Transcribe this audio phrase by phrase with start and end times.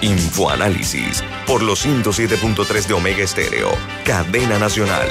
[0.00, 3.70] Infoanálisis por los 107.3 de Omega Estéreo,
[4.04, 5.08] cadena nacional.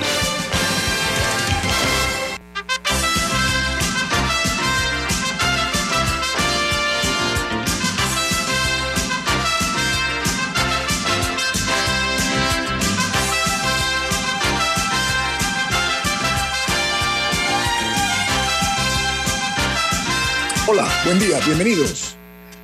[20.65, 22.15] Hola, buen día, bienvenidos.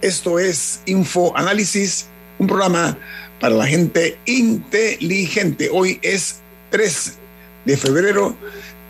[0.02, 2.08] Esto es Infoanálisis
[2.44, 2.98] un programa
[3.40, 5.70] para la gente inteligente.
[5.72, 7.18] Hoy es 3
[7.64, 8.36] de febrero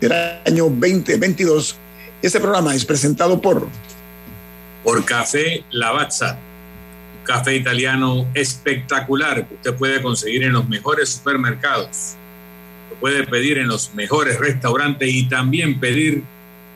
[0.00, 0.12] del
[0.44, 1.76] año 2022.
[2.20, 3.68] Este programa es presentado por...
[4.82, 6.36] Por Café Lavazza,
[7.18, 12.16] un café italiano espectacular que usted puede conseguir en los mejores supermercados.
[12.90, 16.22] Lo puede pedir en los mejores restaurantes y también pedir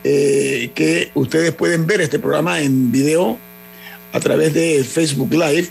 [0.03, 3.39] eh, que ustedes pueden ver este programa en video
[4.13, 5.69] a través de Facebook Live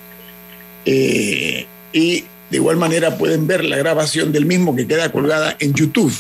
[0.85, 5.73] eh, y de igual manera pueden ver la grabación del mismo que queda colgada en
[5.73, 6.13] YouTube.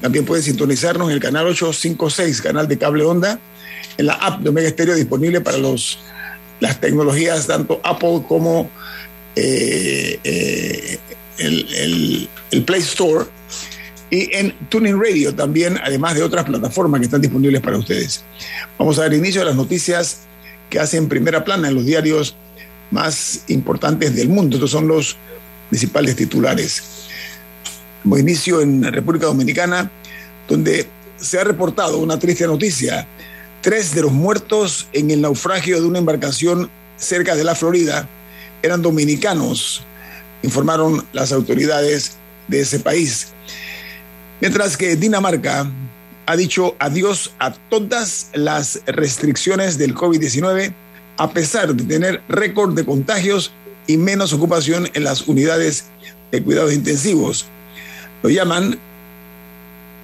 [0.00, 3.40] También pueden sintonizarnos en el canal 856, canal de cable onda,
[3.96, 5.98] en la app de Omega Stereo disponible para los,
[6.60, 8.70] las tecnologías tanto Apple como
[9.34, 10.98] eh, eh,
[11.38, 13.26] el, el, Play Store
[14.10, 18.24] y en Tuning Radio también, además de otras plataformas que están disponibles para ustedes.
[18.78, 20.20] Vamos a dar inicio a las noticias
[20.70, 22.36] que hacen primera plana en los diarios
[22.90, 24.56] más importantes del mundo.
[24.56, 25.16] Estos son los
[25.70, 27.07] principales titulares
[28.04, 29.90] inicio en República Dominicana,
[30.48, 30.86] donde
[31.16, 33.06] se ha reportado una triste noticia.
[33.60, 38.08] Tres de los muertos en el naufragio de una embarcación cerca de la Florida
[38.62, 39.82] eran dominicanos,
[40.42, 42.16] informaron las autoridades
[42.48, 43.28] de ese país.
[44.40, 45.70] Mientras que Dinamarca
[46.26, 50.72] ha dicho adiós a todas las restricciones del COVID-19,
[51.16, 53.52] a pesar de tener récord de contagios
[53.86, 55.86] y menos ocupación en las unidades
[56.30, 57.46] de cuidados intensivos.
[58.22, 58.78] Lo llaman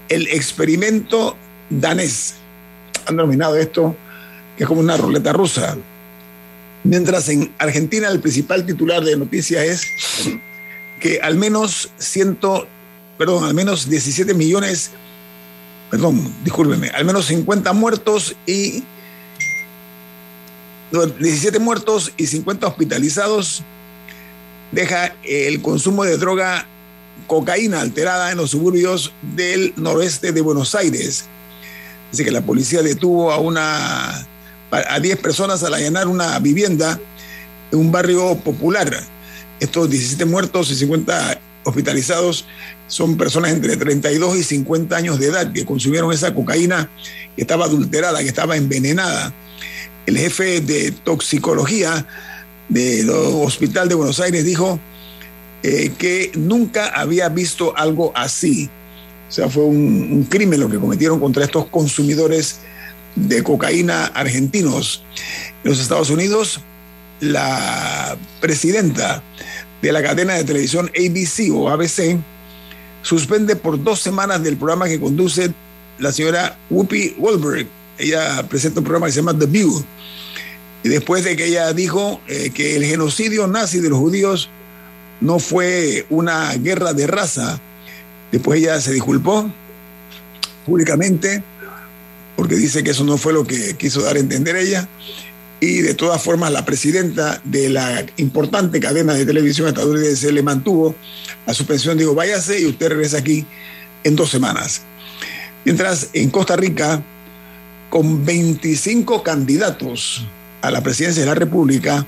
[0.08, 1.36] el experimento
[1.70, 2.34] danés.
[3.06, 3.97] Han denominado esto
[4.56, 5.76] que es como una ruleta rusa.
[6.84, 9.86] Mientras en Argentina el principal titular de noticias es
[11.00, 12.66] que al menos ciento,
[13.19, 14.91] perdón, al menos 17 millones,
[15.91, 18.84] perdón, discúlpeme, al menos 50 muertos y
[20.92, 23.62] 17 muertos y 50 hospitalizados
[24.70, 26.66] deja el consumo de droga
[27.26, 31.26] cocaína alterada en los suburbios del noroeste de Buenos Aires.
[32.10, 34.26] Dice que la policía detuvo a una
[34.70, 36.98] a 10 personas al allanar una vivienda
[37.70, 38.92] en un barrio popular.
[39.60, 42.44] Estos 17 muertos y 50 hospitalizados
[42.86, 46.91] son personas entre 32 y 50 años de edad que consumieron esa cocaína
[47.34, 49.32] que estaba adulterada, que estaba envenenada.
[50.06, 52.06] El jefe de toxicología
[52.68, 54.78] del Hospital de Buenos Aires dijo
[55.66, 58.69] eh, que nunca había visto algo así.
[59.30, 62.60] O sea, fue un, crimen lo que cometieron contra estos consumidores
[63.16, 65.03] de cocaína argentinos.
[65.64, 66.60] En los Estados Unidos,
[67.20, 69.22] la presidenta
[69.80, 72.19] de la cadena de televisión ABC o ABC
[73.00, 75.50] suspende por dos semanas del programa que conduce
[75.98, 77.66] la señora Whoopi Goldberg.
[77.97, 79.82] Ella presenta un programa que se llama The View.
[80.82, 84.50] Y después de que ella dijo eh, que el genocidio nazi de los judíos
[85.21, 87.61] no fue una guerra de raza.
[88.33, 89.51] Después ella se disculpó
[90.66, 91.43] públicamente
[92.37, 94.89] porque dice que eso no fue lo que quiso dar a entender ella.
[95.61, 100.95] Y de todas formas, la presidenta de la importante cadena de televisión estadounidense le mantuvo
[101.47, 101.97] la suspensión.
[101.97, 103.47] Digo, váyase y usted regresa aquí
[104.03, 104.83] en dos semanas.
[105.65, 107.03] Mientras en Costa Rica,
[107.89, 110.27] con 25 candidatos
[110.61, 112.05] a la presidencia de la República,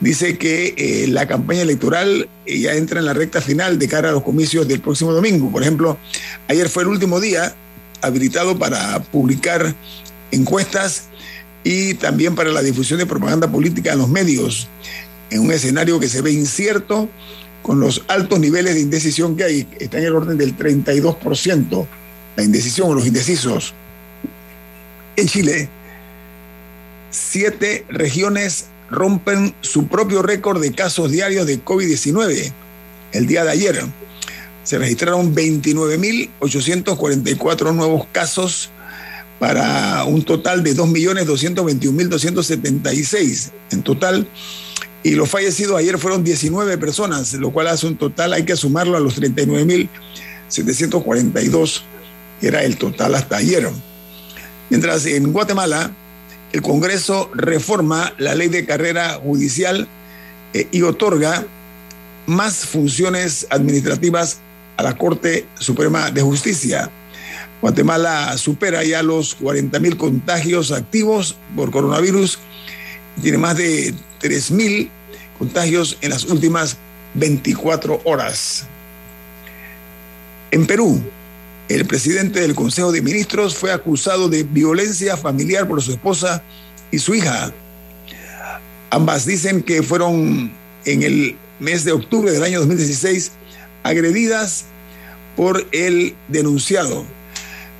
[0.00, 4.10] dice que eh, la campaña electoral eh, ya entra en la recta final de cara
[4.10, 5.50] a los comicios del próximo domingo.
[5.50, 5.98] Por ejemplo,
[6.48, 7.54] ayer fue el último día
[8.02, 9.74] habilitado para publicar
[10.30, 11.04] encuestas
[11.62, 14.68] y también para la difusión de propaganda política en los medios,
[15.30, 17.08] en un escenario que se ve incierto
[17.62, 21.86] con los altos niveles de indecisión que hay, está en el orden del 32%,
[22.36, 23.72] la indecisión o los indecisos.
[25.16, 25.68] En Chile,
[27.10, 32.50] siete regiones rompen su propio récord de casos diarios de COVID-19
[33.12, 33.84] el día de ayer.
[34.62, 38.70] Se registraron 29.844 nuevos casos
[39.38, 44.26] para un total de 2.221.276 en total.
[45.02, 48.96] Y los fallecidos ayer fueron 19 personas, lo cual hace un total, hay que sumarlo
[48.96, 51.82] a los 39.742,
[52.40, 53.68] que era el total hasta ayer.
[54.70, 55.94] Mientras en Guatemala,
[56.54, 59.88] el Congreso reforma la ley de carrera judicial
[60.52, 61.44] eh, y otorga
[62.26, 64.38] más funciones administrativas
[64.76, 66.88] a la Corte Suprema de Justicia.
[67.60, 72.38] Guatemala supera ya los 40 mil contagios activos por coronavirus.
[73.20, 74.90] Tiene más de 3 mil
[75.36, 76.76] contagios en las últimas
[77.14, 78.64] 24 horas.
[80.52, 81.02] En Perú,
[81.68, 86.42] el presidente del Consejo de Ministros fue acusado de violencia familiar por su esposa
[86.90, 87.52] y su hija.
[88.90, 90.52] Ambas dicen que fueron
[90.84, 93.32] en el mes de octubre del año 2016
[93.82, 94.66] agredidas
[95.36, 97.04] por el denunciado.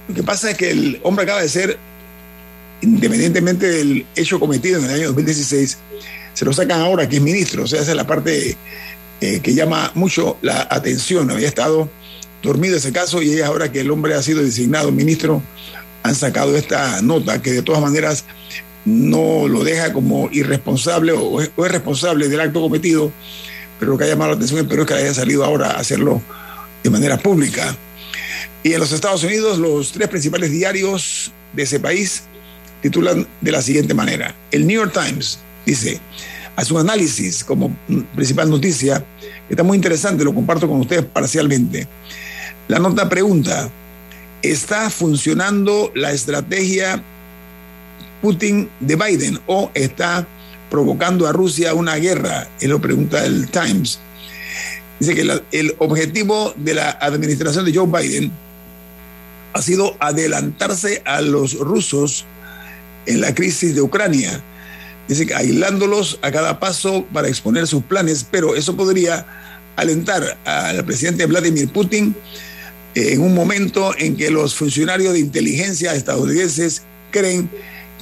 [0.08, 1.78] Lo que pasa es que el hombre acaba de ser,
[2.80, 5.78] independientemente del hecho cometido en el año 2016,
[6.32, 7.64] se lo sacan ahora que es ministro.
[7.64, 8.56] O sea, esa es la parte
[9.20, 11.30] eh, que llama mucho la atención.
[11.30, 11.88] Había estado
[12.44, 15.42] dormido ese caso y ahora que el hombre ha sido designado ministro,
[16.02, 18.24] han sacado esta nota que de todas maneras
[18.84, 23.10] no lo deja como irresponsable o es, es responsable del acto cometido,
[23.80, 25.80] pero lo que ha llamado la atención en Perú es que haya salido ahora a
[25.80, 26.20] hacerlo
[26.82, 27.74] de manera pública.
[28.62, 32.24] Y en los Estados Unidos, los tres principales diarios de ese país
[32.82, 34.34] titulan de la siguiente manera.
[34.50, 35.98] El New York Times dice,
[36.56, 37.74] hace un análisis como
[38.14, 39.04] principal noticia,
[39.48, 41.86] que está muy interesante, lo comparto con ustedes parcialmente.
[42.66, 43.70] La nota pregunta,
[44.40, 47.02] ¿está funcionando la estrategia
[48.22, 50.26] Putin de Biden o está
[50.70, 52.48] provocando a Rusia una guerra?
[52.58, 53.98] Es lo pregunta el Times.
[54.98, 58.32] Dice que el objetivo de la administración de Joe Biden
[59.52, 62.24] ha sido adelantarse a los rusos
[63.04, 64.42] en la crisis de Ucrania.
[65.06, 69.26] Dice que aislándolos a cada paso para exponer sus planes, pero eso podría
[69.76, 72.16] alentar al presidente Vladimir Putin
[72.94, 77.50] en un momento en que los funcionarios de inteligencia estadounidenses creen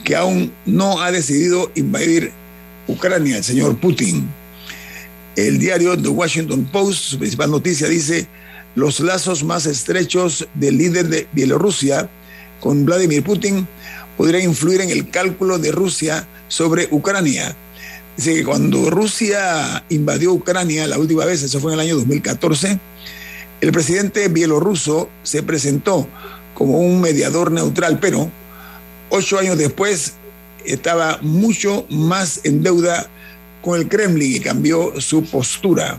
[0.05, 2.33] que aún no ha decidido invadir
[2.89, 4.29] Ucrania, el señor Putin.
[5.37, 8.27] El diario The Washington Post, su principal noticia, dice
[8.75, 12.09] los lazos más estrechos del líder de Bielorrusia
[12.61, 13.67] con Vladimir Putin
[14.17, 17.55] podrían influir en el cálculo de Rusia sobre Ucrania.
[18.17, 22.79] Dice que cuando Rusia invadió Ucrania la última vez, eso fue en el año 2014,
[23.63, 26.09] el presidente bielorruso se presentó
[26.53, 28.29] como un mediador neutral, pero
[29.09, 30.15] ocho años después
[30.65, 33.07] estaba mucho más en deuda
[33.63, 35.97] con el Kremlin y cambió su postura.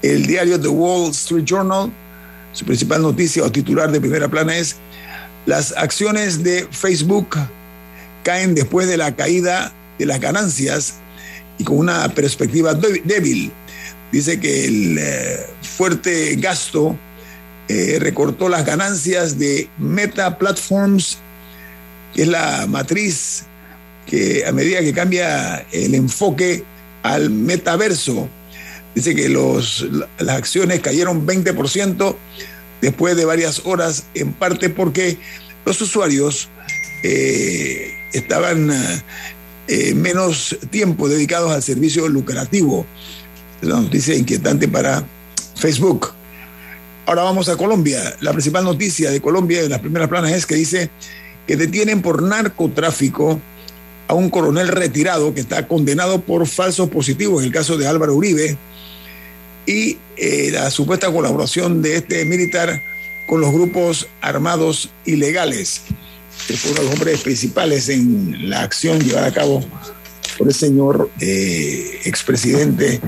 [0.00, 1.92] El diario The Wall Street Journal,
[2.54, 4.76] su principal noticia o titular de primera plana es
[5.44, 7.36] las acciones de Facebook
[8.22, 10.94] caen después de la caída de las ganancias
[11.58, 13.52] y con una perspectiva débil.
[14.10, 15.46] Dice que el eh,
[15.78, 16.98] fuerte gasto
[17.68, 21.18] eh, recortó las ganancias de Meta Platforms,
[22.12, 23.44] que es la matriz
[24.04, 26.64] que a medida que cambia el enfoque
[27.04, 28.28] al metaverso,
[28.92, 29.86] dice que los,
[30.18, 32.16] las acciones cayeron 20%
[32.80, 35.16] después de varias horas, en parte porque
[35.64, 36.48] los usuarios
[37.04, 38.72] eh, estaban
[39.68, 42.84] eh, menos tiempo dedicados al servicio lucrativo.
[43.60, 45.04] Es una noticia inquietante para
[45.58, 46.12] Facebook.
[47.06, 48.16] Ahora vamos a Colombia.
[48.20, 50.90] La principal noticia de Colombia en las primeras planas es que dice
[51.46, 53.40] que detienen por narcotráfico
[54.06, 58.14] a un coronel retirado que está condenado por falsos positivos, en el caso de Álvaro
[58.14, 58.56] Uribe,
[59.66, 62.82] y eh, la supuesta colaboración de este militar
[63.26, 65.82] con los grupos armados ilegales.
[66.46, 69.62] Que fue uno de los hombres principales en la acción llevada a cabo
[70.38, 73.00] por el señor eh, expresidente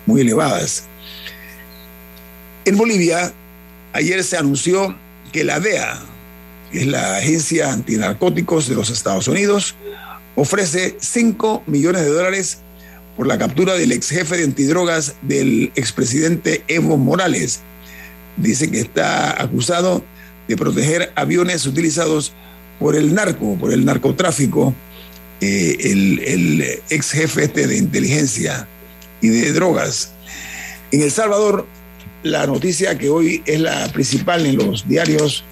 [0.07, 0.85] muy elevadas.
[2.65, 3.35] En Bolivia,
[3.93, 4.97] ayer se anunció
[5.31, 6.01] que la DEA,
[6.73, 9.75] que es la Agencia Antinarcóticos de los Estados Unidos,
[10.37, 12.61] ofrece 5 millones de dólares
[13.17, 17.61] por la captura del ex jefe de antidrogas del expresidente Evo Morales.
[18.37, 20.05] Dice que está acusado
[20.47, 22.33] de proteger aviones utilizados
[22.79, 24.75] por el narco, por el narcotráfico,
[25.41, 28.69] eh, el, ex jefe este de inteligencia
[29.21, 30.13] y de drogas.
[30.93, 31.67] En El Salvador,
[32.23, 35.45] la noticia que hoy es la principal en los diarios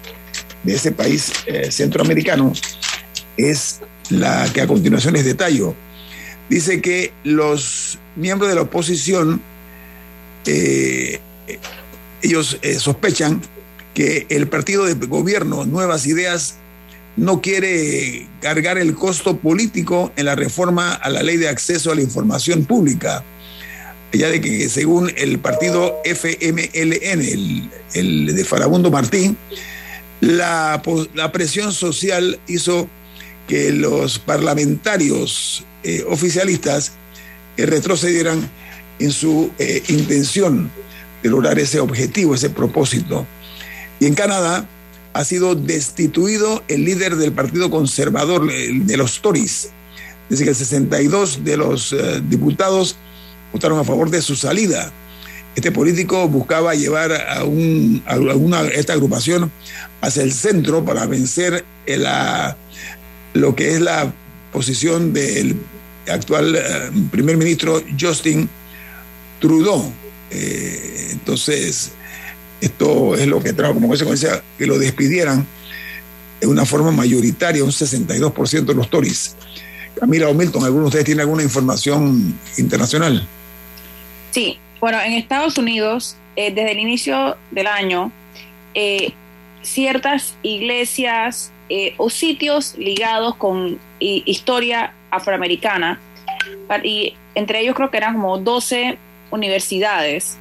[0.63, 2.53] de ese país eh, centroamericano
[3.37, 5.75] es la que a continuación les detallo.
[6.49, 9.41] Dice que los miembros de la oposición,
[10.45, 11.19] eh,
[12.21, 13.41] ellos eh, sospechan
[13.93, 16.55] que el partido de gobierno Nuevas Ideas
[17.17, 21.95] no quiere cargar el costo político en la reforma a la ley de acceso a
[21.95, 23.23] la información pública.
[24.11, 29.37] Ya de que según el partido FMLN, el, el de Farabundo Martín,
[30.21, 30.81] la,
[31.13, 32.87] la presión social hizo
[33.47, 36.93] que los parlamentarios eh, oficialistas
[37.57, 38.49] eh, retrocedieran
[38.99, 40.71] en su eh, intención
[41.21, 43.25] de lograr ese objetivo, ese propósito.
[43.99, 44.67] Y en Canadá
[45.13, 49.69] ha sido destituido el líder del Partido Conservador, de los Tories.
[50.29, 51.95] Dice que el 62 de los
[52.27, 52.97] diputados
[53.53, 54.91] votaron a favor de su salida.
[55.55, 59.49] Este político buscaba llevar a, un, a una, esta agrupación
[60.01, 62.57] hacia el centro para vencer la
[63.35, 64.11] lo que es la
[64.51, 65.57] posición del
[66.07, 66.61] actual eh,
[67.11, 68.49] primer ministro Justin
[69.39, 69.91] Trudeau.
[70.31, 71.91] Eh, entonces,
[72.61, 75.45] esto es lo que trajo como consecuencia que lo despidieran
[76.39, 79.35] de una forma mayoritaria, un 62% de los Tories.
[79.99, 83.27] Camila o Milton, ¿alguno de ustedes tiene alguna información internacional?
[84.31, 88.11] Sí, bueno, en Estados Unidos, eh, desde el inicio del año,
[89.61, 95.99] ciertas iglesias eh, o sitios ligados con historia afroamericana,
[96.83, 98.97] y entre ellos creo que eran como 12
[99.31, 100.37] universidades,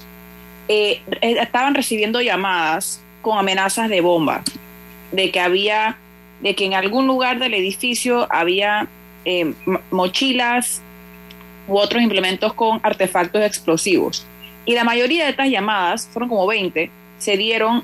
[0.69, 4.43] eh, eh, estaban recibiendo llamadas con amenazas de bomba,
[5.13, 5.97] de que había,
[6.41, 8.89] de que en algún lugar del edificio había
[9.91, 10.83] mochilas
[11.67, 14.27] u otros implementos con artefactos explosivos.
[14.67, 17.83] Y la mayoría de estas llamadas, fueron como 20, se dieron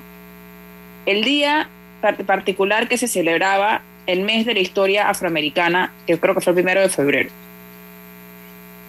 [1.05, 1.67] el día
[2.01, 6.55] particular que se celebraba el mes de la historia afroamericana, que creo que fue el
[6.55, 7.29] primero de febrero.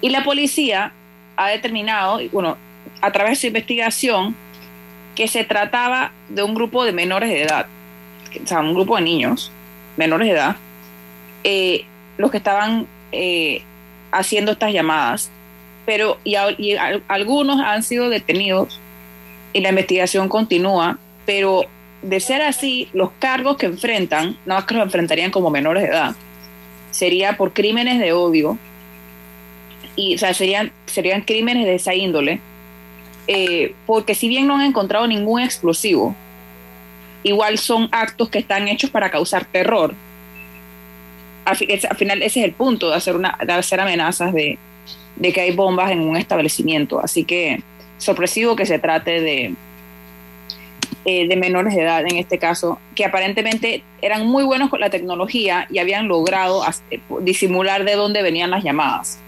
[0.00, 0.92] Y la policía
[1.36, 2.56] ha determinado, bueno,
[3.00, 4.34] a través de su investigación,
[5.14, 7.66] que se trataba de un grupo de menores de edad,
[8.42, 9.52] o sea, un grupo de niños
[9.96, 10.56] menores de edad,
[11.44, 11.84] eh,
[12.16, 13.62] los que estaban eh,
[14.10, 15.30] haciendo estas llamadas,
[15.84, 16.76] pero y, y
[17.08, 18.80] algunos han sido detenidos
[19.52, 21.66] y la investigación continúa, pero
[22.02, 25.88] de ser así, los cargos que enfrentan, no más que los enfrentarían como menores de
[25.90, 26.14] edad,
[26.90, 28.58] sería por crímenes de odio,
[29.96, 32.40] y o sea, serían, serían crímenes de esa índole,
[33.28, 36.14] eh, porque si bien no han encontrado ningún explosivo,
[37.22, 39.94] igual son actos que están hechos para causar terror.
[41.44, 44.58] Al, final ese es el punto de hacer, una, de hacer amenazas de,
[45.16, 47.00] de que hay bombas en un establecimiento.
[47.00, 47.62] Así que
[47.98, 49.54] sorpresivo que se trate de,
[51.04, 54.90] eh, de menores de edad en este caso, que aparentemente eran muy buenos con la
[54.90, 59.18] tecnología y habían logrado eh, disimular de dónde venían las llamadas.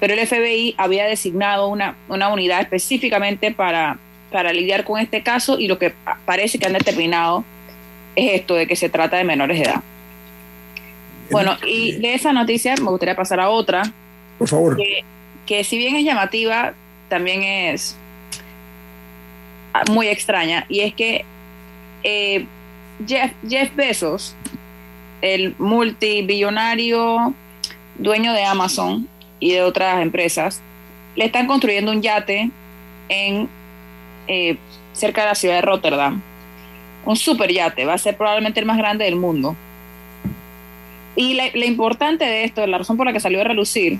[0.00, 3.98] Pero el FBI había designado una, una unidad específicamente para,
[4.30, 5.94] para lidiar con este caso y lo que
[6.24, 7.44] parece que han determinado
[8.14, 9.82] es esto, de que se trata de menores de edad.
[11.30, 13.82] Bueno, y de esa noticia me gustaría pasar a otra.
[14.38, 14.76] Por favor.
[14.76, 15.04] Que,
[15.44, 16.74] que si bien es llamativa,
[17.08, 17.96] también es
[19.90, 21.24] muy extraña y es que
[22.02, 22.46] eh,
[23.06, 24.34] Jeff, Jeff Bezos,
[25.20, 27.34] el multibillonario
[27.98, 29.08] dueño de Amazon
[29.40, 30.62] y de otras empresas,
[31.14, 32.50] le están construyendo un yate
[33.08, 33.48] en
[34.28, 34.56] eh,
[34.92, 36.22] cerca de la ciudad de Rotterdam.
[37.04, 39.56] Un super yate, va a ser probablemente el más grande del mundo.
[41.14, 43.98] Y la importante de esto, la razón por la que salió a relucir,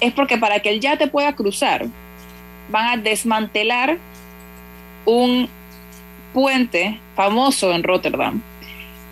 [0.00, 1.86] es porque para que el yate pueda cruzar,
[2.70, 3.98] van a desmantelar
[5.04, 5.48] un
[6.32, 8.40] puente famoso en Rotterdam,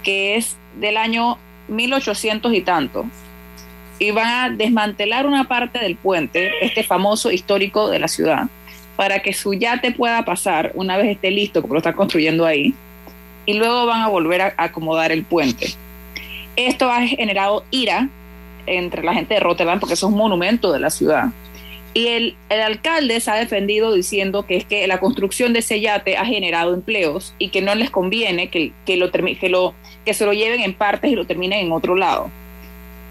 [0.03, 3.07] que es del año 1800 y tanto,
[3.99, 8.49] y van a desmantelar una parte del puente, este famoso histórico de la ciudad,
[8.97, 12.75] para que su yate pueda pasar una vez esté listo, porque lo están construyendo ahí,
[13.47, 15.75] y luego van a volver a acomodar el puente.
[16.57, 18.09] Esto ha generado ira
[18.67, 21.29] entre la gente de Rotterdam porque es un monumento de la ciudad.
[21.95, 26.17] Y el, alcalde se ha defendido diciendo que es que la construcción de ese yate
[26.17, 30.25] ha generado empleos y que no les conviene que, que, lo, que, lo, que se
[30.25, 32.31] lo lleven en partes y lo terminen en otro lado.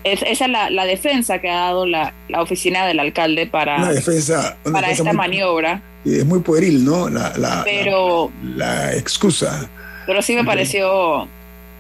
[0.03, 5.13] esa es la, defensa que ha dado la, oficina del alcalde para, defensa, para esta
[5.13, 5.81] maniobra.
[6.03, 7.07] Es muy pueril, ¿no?
[7.07, 9.69] La, pero, la, excusa.
[10.07, 11.27] Pero sí me pareció,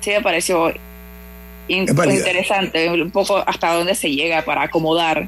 [0.01, 0.71] sí me pareció
[1.67, 5.27] interesante, un poco hasta dónde se llega para acomodar.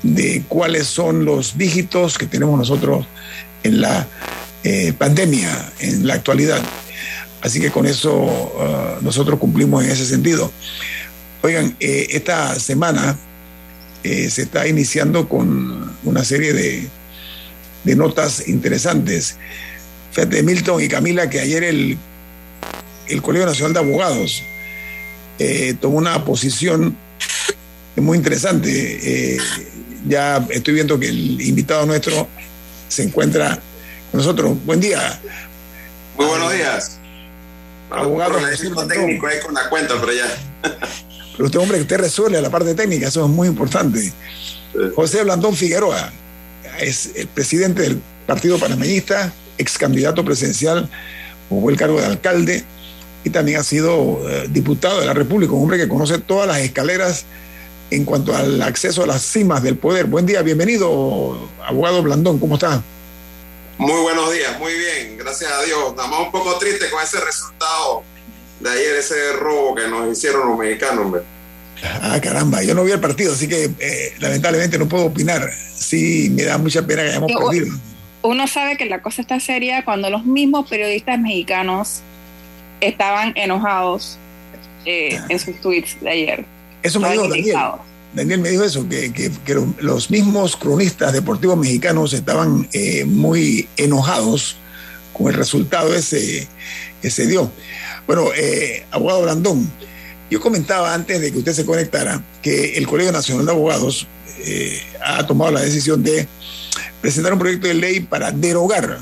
[0.03, 3.07] de cuáles son los dígitos que tenemos nosotros
[3.63, 4.05] en la
[4.63, 6.61] eh, pandemia en la actualidad.
[7.41, 10.49] Así que con eso uh, nosotros cumplimos en ese sentido.
[11.41, 13.17] Oigan, eh, esta semana
[14.03, 16.87] eh, se está iniciando con una serie de,
[17.83, 19.35] de notas interesantes.
[20.11, 21.97] Fíjate, Milton y Camila, que ayer el,
[23.07, 24.43] el Colegio Nacional de Abogados
[25.81, 26.95] tomó una posición
[27.97, 29.37] muy interesante.
[30.07, 32.29] ya estoy viendo que el invitado nuestro
[32.87, 33.59] se encuentra
[34.13, 34.57] nosotros.
[34.65, 35.19] Buen día.
[36.17, 36.99] Muy buenos días.
[37.89, 38.39] Abogado.
[38.87, 40.37] técnico ahí con la cuenta, pero ya.
[41.35, 44.13] Pero usted, hombre, usted resuelve la parte técnica, eso es muy importante.
[44.95, 46.11] José Blandón Figueroa
[46.79, 50.87] es el presidente del Partido Panameñista, ex candidato presidencial,
[51.49, 52.63] jugó el cargo de alcalde
[53.23, 56.59] y también ha sido eh, diputado de la República, un hombre que conoce todas las
[56.59, 57.25] escaleras
[57.89, 60.05] en cuanto al acceso a las cimas del poder.
[60.05, 62.83] Buen día, bienvenido, abogado Blandón, ¿cómo está?
[63.77, 65.89] Muy buenos días, muy bien, gracias a Dios.
[65.89, 68.03] Estamos un poco tristes con ese resultado
[68.59, 71.05] de ayer, ese robo que nos hicieron los mexicanos.
[71.05, 71.21] hombre.
[72.01, 75.49] Ah, caramba, yo no vi el partido, así que eh, lamentablemente no puedo opinar.
[75.75, 77.75] Sí, me da mucha pena que hayamos Yo- perdido.
[78.21, 81.99] Uno sabe que la cosa está seria cuando los mismos periodistas mexicanos
[82.79, 84.17] estaban enojados
[84.85, 86.45] eh, en sus tweets de ayer.
[86.83, 87.79] Eso me dijo Estaban
[88.13, 88.39] Daniel.
[88.39, 93.67] me dijo eso, que, que- que lo- los mismos cronistas deportivos mexicanos estaban eh, muy
[93.77, 94.57] enojados
[95.13, 96.47] con el resultado ese
[97.01, 97.51] que se dio.
[98.07, 99.69] Bueno, eh, abogado Blandón,
[100.29, 104.07] yo comentaba antes de que usted se conectara que el Colegio Nacional de Abogados
[104.45, 106.27] eh, ha tomado la decisión de
[107.01, 108.99] presentar un proyecto de ley para derogar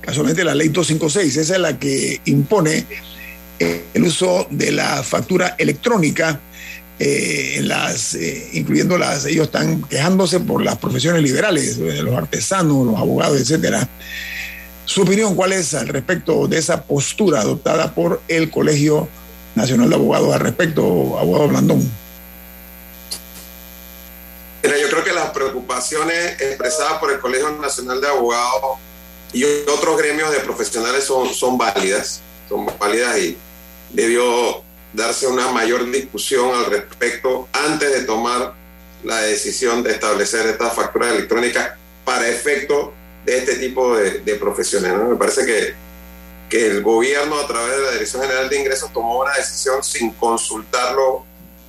[0.00, 2.84] casualmente la ley 256, esa es la que impone
[3.94, 6.40] el uso de la factura electrónica
[6.98, 12.86] eh, las, eh, incluyendo las, ellos están quejándose por las profesiones liberales, eh, los artesanos,
[12.86, 13.88] los abogados, etcétera.
[14.84, 19.08] Su opinión, ¿cuál es al respecto de esa postura adoptada por el Colegio
[19.54, 20.82] Nacional de Abogados al respecto,
[21.18, 21.90] abogado Blandón?
[24.62, 28.78] Mira, yo creo que las preocupaciones expresadas por el Colegio Nacional de Abogados
[29.32, 33.36] y otros gremios de profesionales son, son válidas, son válidas y
[33.92, 38.54] debió darse una mayor discusión al respecto antes de tomar
[39.04, 41.72] la decisión de establecer estas facturas electrónicas
[42.04, 42.92] para efecto
[43.24, 44.92] de este tipo de, de profesiones.
[44.92, 45.74] Me parece que,
[46.48, 50.10] que el gobierno a través de la Dirección General de Ingresos tomó una decisión sin
[50.12, 51.24] consultarlo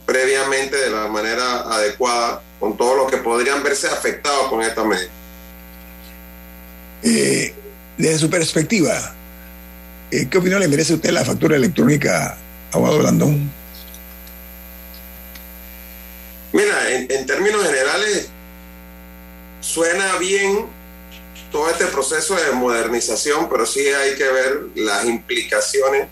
[0.05, 5.09] previamente de la manera adecuada con todos los que podrían verse afectados con esta medida.
[7.03, 7.53] Eh,
[7.97, 9.13] desde su perspectiva,
[10.11, 12.37] eh, ¿qué opinión le merece a usted la factura electrónica,
[12.73, 13.51] abogado Blandón?
[16.51, 18.27] Mira, en, términos generales,
[19.61, 20.65] suena bien
[21.51, 26.07] todo este proceso de modernización, pero sí hay que ver las implicaciones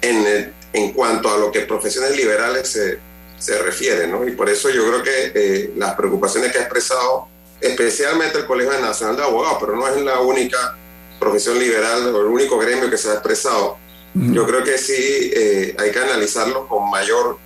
[0.00, 2.98] en, el- en cuanto a lo que profesiones liberales se,
[3.38, 4.26] se refieren, ¿no?
[4.26, 7.28] Y por eso yo creo que eh, las preocupaciones que ha expresado
[7.60, 10.76] especialmente el Colegio Nacional de Abogados, pero no es la única
[11.20, 13.78] profesión liberal o el único gremio que se ha expresado.
[14.14, 17.38] Yo creo que sí eh, hay que analizarlo con mayor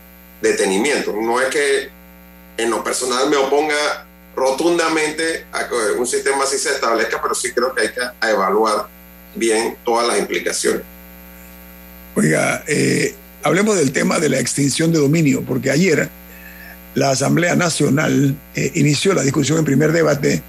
[0.42, 1.12] detenimiento.
[1.12, 1.88] No es que
[2.56, 7.52] en lo personal me oponga rotundamente a que un sistema así se establezca, pero sí
[7.52, 8.88] creo que hay que evaluar
[9.34, 10.82] bien todas las implicaciones.
[12.14, 16.08] Oiga, eh, hablemos del tema de la extinción de dominio, porque ayer
[16.94, 20.42] la Asamblea Nacional eh, inició la discusión en primer debate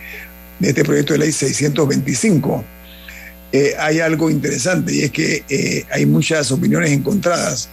[0.60, 2.64] de este proyecto de ley 625.
[3.52, 7.70] Eh, hay algo interesante y es que eh, hay muchas opiniones encontradas.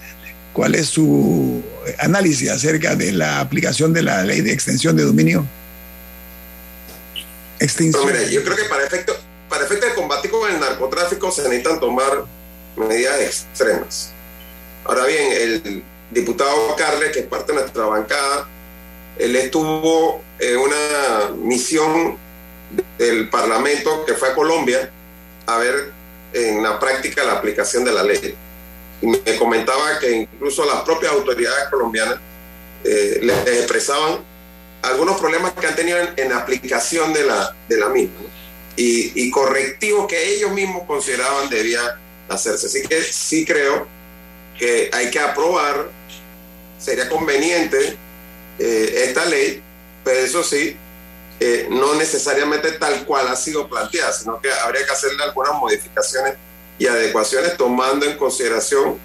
[0.52, 1.62] ¿Cuál es su
[1.98, 5.44] análisis acerca de la aplicación de la ley de extensión de dominio?
[7.58, 8.06] Extinción.
[8.06, 9.16] Mira, yo creo que para efecto,
[9.48, 12.24] para efecto de combate con el narcotráfico se necesitan tomar
[12.76, 14.12] medidas extremas.
[14.84, 18.48] Ahora bien, el diputado Carles, que es parte de nuestra bancada,
[19.18, 22.16] él estuvo en una misión
[22.98, 24.90] del Parlamento que fue a Colombia
[25.46, 25.92] a ver
[26.33, 28.35] en la práctica la aplicación de la ley.
[29.02, 32.18] Y me comentaba que incluso las propias autoridades colombianas
[32.85, 34.24] eh, les expresaban
[34.83, 38.20] algunos problemas que han tenido en, en aplicación de la, de la misma
[38.76, 42.66] y, y correctivos que ellos mismos consideraban debía hacerse.
[42.66, 43.87] Así que sí creo
[44.59, 45.88] que hay que aprobar,
[46.78, 47.96] sería conveniente
[48.59, 49.62] eh, esta ley,
[50.04, 50.76] pero eso sí,
[51.70, 56.35] no necesariamente tal cual ha sido planteada, sino que habría que hacerle algunas modificaciones
[56.78, 58.98] y adecuaciones tomando en consideración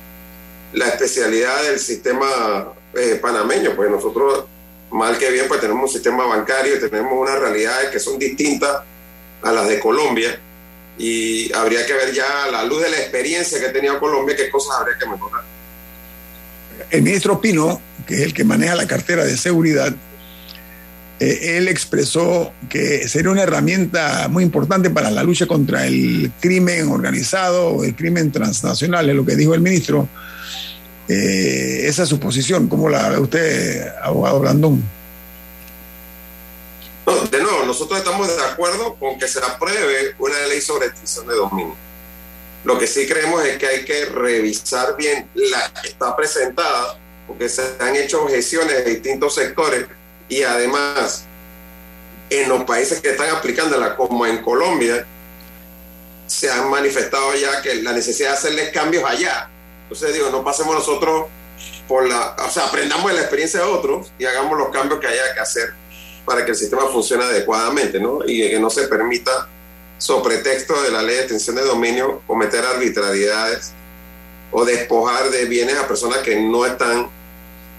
[0.74, 4.46] la especialidad del sistema eh, panameño, pues nosotros,
[4.92, 8.82] mal que bien, pues tenemos un sistema bancario y tenemos unas realidades que son distintas
[9.42, 10.40] a las de Colombia
[10.98, 14.36] y habría que ver ya a la luz de la experiencia que ha tenido Colombia
[14.36, 15.44] qué cosas habría que mejorar.
[16.90, 19.94] El ministro Pino, que es el que maneja la cartera de seguridad,
[21.20, 26.90] eh, él expresó que sería una herramienta muy importante para la lucha contra el crimen
[26.90, 30.08] organizado, el crimen transnacional, es lo que dijo el ministro.
[31.10, 32.20] Eh, esa es su.
[32.70, 34.82] ¿Cómo la ve usted, abogado Blandón?
[37.06, 41.28] No, de nuevo, nosotros estamos de acuerdo con que se apruebe una ley sobre extinción
[41.28, 41.76] de dominio.
[42.64, 47.50] Lo que sí creemos es que hay que revisar bien la que está presentada, porque
[47.50, 49.86] se han hecho objeciones de distintos sectores
[50.30, 51.26] y además
[52.30, 55.06] en los países que están aplicándola, como en Colombia,
[56.28, 59.50] se han manifestado ya que la necesidad de hacerles cambios allá.
[59.84, 61.26] Entonces digo, no pasemos nosotros
[61.88, 65.08] por la, o sea, aprendamos de la experiencia de otros y hagamos los cambios que
[65.08, 65.74] haya que hacer
[66.24, 68.20] para que el sistema funcione adecuadamente, ¿no?
[68.26, 69.50] Y que no se permita,
[69.98, 73.72] sobre pretexto de la ley de extensión de dominio, cometer arbitrariedades
[74.52, 77.10] o despojar de bienes a personas que no están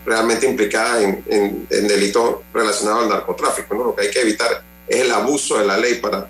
[0.05, 3.75] realmente implicadas en, delitos relacionados al narcotráfico.
[3.75, 3.85] ¿no?
[3.85, 6.27] Lo que hay que evitar es el abuso de la ley para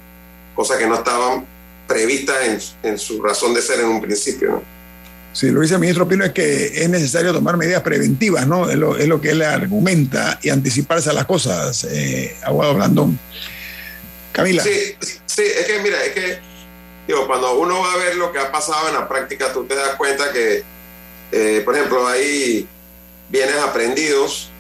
[0.54, 1.46] cosas que no estaban
[1.86, 4.50] previstas en, su razón de ser en un principio.
[4.50, 4.62] ¿no?
[5.32, 8.68] Sí, lo dice el ministro Pino es que es necesario tomar medidas preventivas, ¿no?
[8.68, 13.18] Es lo, que él argumenta y anticiparse a las cosas, eh, Aguado Blandón.
[14.32, 14.62] Camila.
[14.62, 16.38] Sí, sí, es que mira, es que
[17.06, 19.74] digo, cuando uno va a ver lo que ha pasado en la práctica, tú te
[19.74, 20.62] das cuenta que,
[21.32, 22.66] eh, por ejemplo, hay
[23.30, 24.50] bienes aprendidos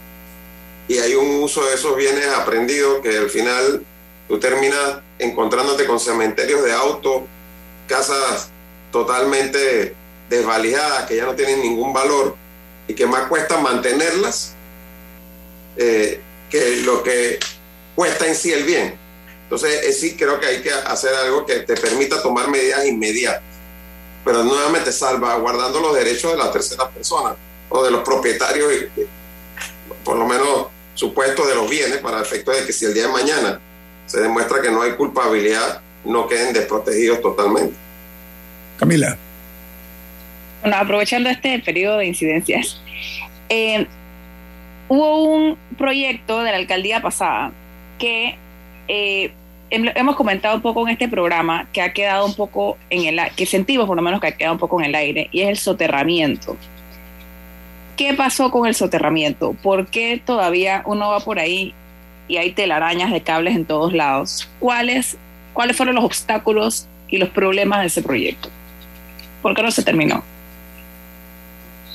[0.88, 3.82] y hay un uso de esos bienes aprendidos que al final
[4.28, 7.26] tú terminas encontrándote con cementerios de auto,
[7.86, 8.48] casas
[8.90, 9.94] totalmente
[10.28, 12.36] desvalijadas que ya no tienen ningún valor
[12.86, 14.54] y que más cuesta mantenerlas
[15.76, 17.38] eh, que lo que
[17.94, 18.98] cuesta en sí el bien.
[19.44, 23.42] Entonces, sí creo que hay que hacer algo que te permita tomar medidas inmediatas,
[24.24, 27.34] pero nuevamente salvaguardando los derechos de la tercera persona
[27.70, 28.68] o de los propietarios,
[30.04, 33.12] por lo menos supuestos de los bienes, para efecto de que si el día de
[33.12, 33.60] mañana
[34.06, 37.74] se demuestra que no hay culpabilidad, no queden desprotegidos totalmente.
[38.76, 39.16] Camila.
[40.62, 42.80] Bueno, aprovechando este periodo de incidencias,
[43.48, 43.86] eh,
[44.88, 47.52] hubo un proyecto de la alcaldía pasada
[47.98, 48.36] que
[48.88, 49.32] eh,
[49.70, 53.46] hemos comentado un poco en este programa que ha quedado un poco en el que
[53.46, 55.56] sentimos por lo menos que ha quedado un poco en el aire y es el
[55.56, 56.56] soterramiento.
[58.00, 59.54] ¿Qué pasó con el soterramiento?
[59.62, 61.74] ¿Por qué todavía uno va por ahí
[62.28, 64.48] y hay telarañas de cables en todos lados?
[64.58, 65.18] ¿Cuáles,
[65.52, 68.48] cuáles fueron los obstáculos y los problemas de ese proyecto?
[69.42, 70.24] ¿Por qué no se terminó?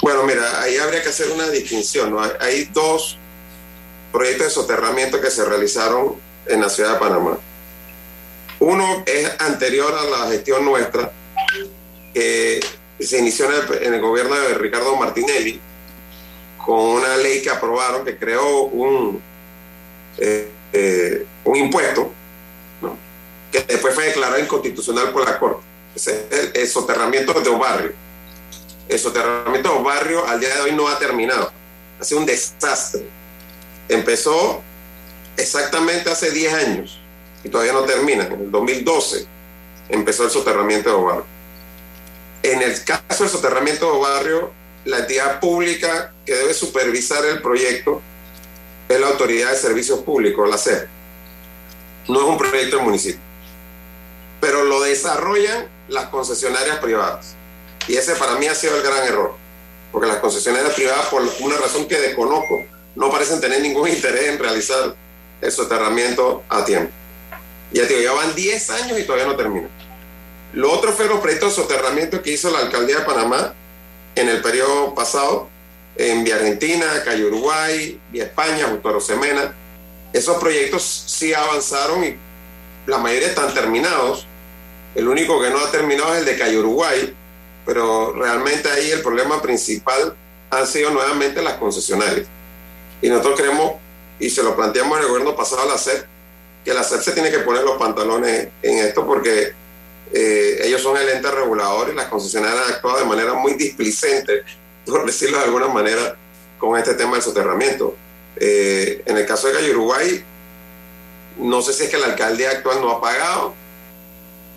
[0.03, 2.15] Bueno, mira, ahí habría que hacer una distinción.
[2.39, 3.17] Hay dos
[4.11, 7.39] proyectos de soterramiento que se realizaron en la ciudad de Panamá.
[8.59, 11.11] Uno es anterior a la gestión nuestra,
[12.13, 12.59] que
[12.99, 13.47] se inició
[13.81, 15.59] en el, gobierno de Ricardo Martinelli,
[16.65, 19.21] con una ley que aprobaron que creó un,
[20.17, 22.11] eh, eh, un impuesto,
[23.51, 25.63] que después fue declarado inconstitucional por la Corte.
[25.95, 27.93] Es el, soterramiento de barrio.
[28.89, 31.51] El soterramiento de barrio al día de hoy no ha terminado.
[32.01, 33.05] Ha sido un desastre.
[33.87, 34.61] Empezó
[35.37, 36.99] exactamente hace 10 años
[37.43, 38.25] y todavía no termina.
[38.25, 39.25] En el 2012
[39.89, 41.25] empezó el soterramiento de barrio.
[42.43, 44.51] En el caso del soterramiento de barrio,
[44.83, 48.01] la entidad pública que debe supervisar el proyecto
[48.89, 50.87] es la Autoridad de Servicios Públicos, la SEP.
[52.07, 53.21] No es un proyecto del municipio.
[54.41, 57.35] Pero lo desarrollan las concesionarias privadas.
[57.87, 59.35] Y ese para mí ha sido el gran error.
[59.91, 62.63] Porque las concesionarias privadas, por una razón que desconozco,
[62.95, 64.95] no parecen tener ningún interés en realizar
[65.41, 66.91] el soterramiento a tiempo.
[67.71, 69.67] Ya te digo, ya van 10 años y todavía no termina.
[70.53, 73.53] Lo otro fue los proyectos de soterramiento que hizo la alcaldía de Panamá
[74.15, 75.49] en el periodo pasado,
[75.95, 79.53] en Vía Argentina, Calle Uruguay, Vía España, junto a Rosemena.
[80.13, 82.15] Esos proyectos sí avanzaron y
[82.85, 84.27] la mayoría están terminados.
[84.93, 87.13] El único que no ha terminado es el de Calle Uruguay,
[87.65, 90.15] pero realmente ahí el problema principal
[90.49, 92.27] han sido nuevamente las concesionarias.
[93.01, 93.73] Y nosotros creemos,
[94.19, 96.05] y se lo planteamos el gobierno pasado a la SEP,
[96.63, 99.53] que la SEP se tiene que poner los pantalones en esto porque
[100.13, 104.43] eh, ellos son el ente regulador y las concesionarias han actuado de manera muy displicente,
[104.85, 106.15] por decirlo de alguna manera,
[106.57, 107.95] con este tema del soterramiento.
[108.37, 110.23] Eh, en el caso de Calle Uruguay,
[111.37, 113.53] no sé si es que la alcaldía actual no ha pagado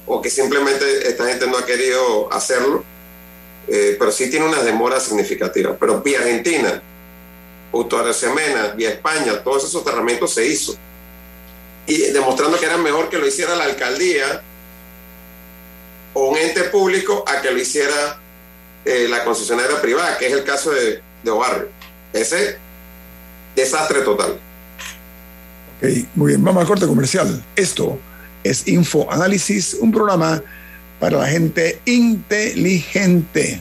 [0.07, 2.85] o que simplemente esta gente no ha querido hacerlo,
[3.69, 5.77] eh, pero sí tiene unas demoras significativas.
[5.79, 6.83] Pero vía Argentina,
[7.73, 10.77] Auto Semena, vía España, todos esos soterramientos se hizo.
[11.87, 14.43] Y demostrando que era mejor que lo hiciera la alcaldía
[16.15, 18.19] o un ente público a que lo hiciera
[18.89, 21.69] eh, la concesionaria privada, que es el caso de, de Obarrio.
[22.13, 22.57] Ese
[23.55, 24.39] desastre total.
[26.15, 27.45] muy bien, vamos al corte comercial.
[27.55, 27.99] Esto
[28.43, 30.43] es Info Análisis, un programa
[30.99, 33.61] para la gente inteligente.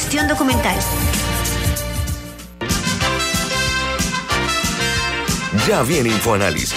[0.01, 0.75] gestión documental.
[5.67, 6.73] Ya viene InfoAnálisis,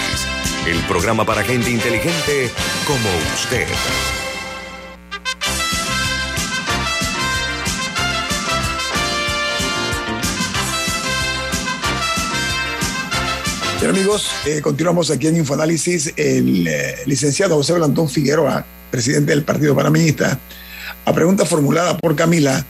[0.67, 2.51] el programa para gente inteligente
[2.87, 3.67] como usted.
[13.81, 16.13] Bien amigos, eh, continuamos aquí en Infoanálisis.
[16.17, 20.39] El eh, licenciado José Blandón Figueroa, presidente del Partido Panameñista,
[21.07, 22.65] a pregunta formulada por Camila,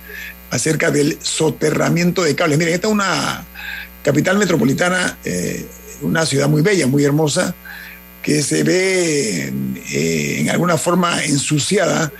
[0.54, 2.58] acerca del soterramiento de cables.
[2.58, 3.44] Miren, esta es una
[4.04, 5.66] capital metropolitana, eh,
[6.00, 7.56] una ciudad muy bella, muy hermosa,
[8.22, 9.52] que se ve
[9.90, 12.12] eh, en alguna forma ensuciada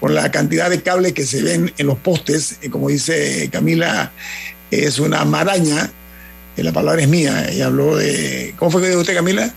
[0.00, 2.58] por la cantidad de cables que se ven en los postes.
[2.72, 4.10] como dice Camila,
[4.72, 5.90] es una maraña.
[6.56, 7.48] La palabra es mía.
[7.48, 8.54] Ella habló de.
[8.58, 9.52] ¿Cómo fue que dijo usted, Camila?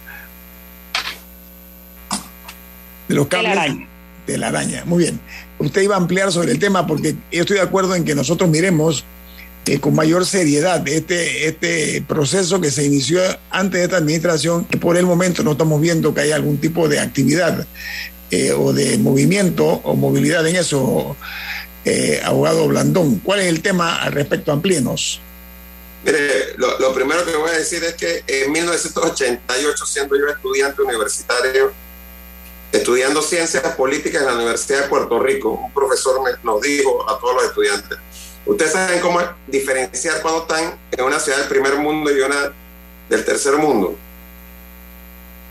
[3.07, 3.51] De los cables.
[3.51, 3.87] De la araña.
[4.27, 4.85] De la araña.
[4.85, 5.19] Muy bien
[5.59, 8.49] usted iba a ampliar sobre el tema porque yo estoy de acuerdo en que nosotros
[8.49, 9.03] miremos
[9.65, 14.77] eh, con mayor seriedad este, este proceso que se inició antes de esta administración, que
[14.77, 17.67] por el momento no estamos viendo que haya algún tipo de actividad
[18.31, 21.17] eh, o de movimiento o movilidad en eso,
[21.83, 23.19] eh, abogado Blandón.
[23.19, 24.53] ¿Cuál es el tema al respecto?
[24.53, 25.19] Amplienos.
[26.05, 30.81] Mire, lo, lo primero que voy a decir es que en 1988, siendo yo estudiante
[30.81, 31.73] universitario,
[32.77, 37.35] estudiando ciencias políticas en la Universidad de Puerto Rico, un profesor nos dijo a todos
[37.35, 37.97] los estudiantes,
[38.45, 42.53] ustedes saben cómo diferenciar cuando están en una ciudad del primer mundo y una
[43.09, 43.95] del tercer mundo.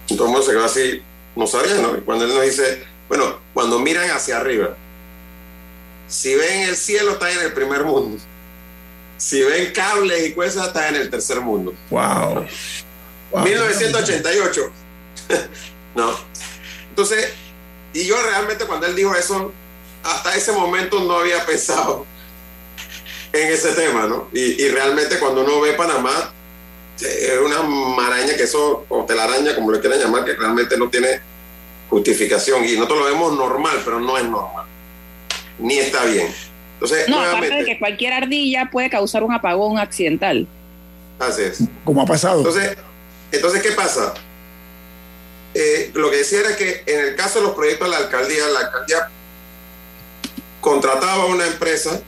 [0.08, 1.02] Todo el mundo se quedó así,
[1.34, 2.00] no sabía, ¿no?
[2.04, 4.76] cuando él nos dice, bueno, cuando miran hacia arriba,
[6.08, 8.22] si ven el cielo, está en el primer mundo.
[9.16, 11.74] Si ven cables y cosas, está en el tercer mundo.
[11.90, 12.46] Wow.
[13.32, 13.42] wow.
[13.42, 14.70] 1988.
[15.96, 16.35] no.
[16.96, 17.30] Entonces,
[17.92, 19.52] y yo realmente cuando él dijo eso,
[20.02, 22.06] hasta ese momento no había pensado
[23.34, 24.28] en ese tema, ¿no?
[24.32, 26.32] Y, realmente cuando uno ve Panamá,
[26.98, 31.20] es una maraña que eso, o telaraña, como le quieran llamar, que realmente no tiene
[31.90, 32.64] justificación.
[32.64, 34.64] Y nosotros lo vemos normal, pero no es normal.
[35.58, 36.28] Ni está bien.
[36.76, 40.46] Entonces, no, aparte de que cualquier ardilla puede causar un apagón accidental.
[41.18, 41.58] Así es.
[41.84, 42.38] Como ha pasado.
[42.38, 42.74] Entonces,
[43.32, 44.14] entonces ¿qué pasa?
[45.58, 48.46] Eh, lo que decía era que en el caso de los proyectos de la alcaldía,
[48.48, 49.08] la alcaldía
[50.60, 51.98] contrataba a una empresa,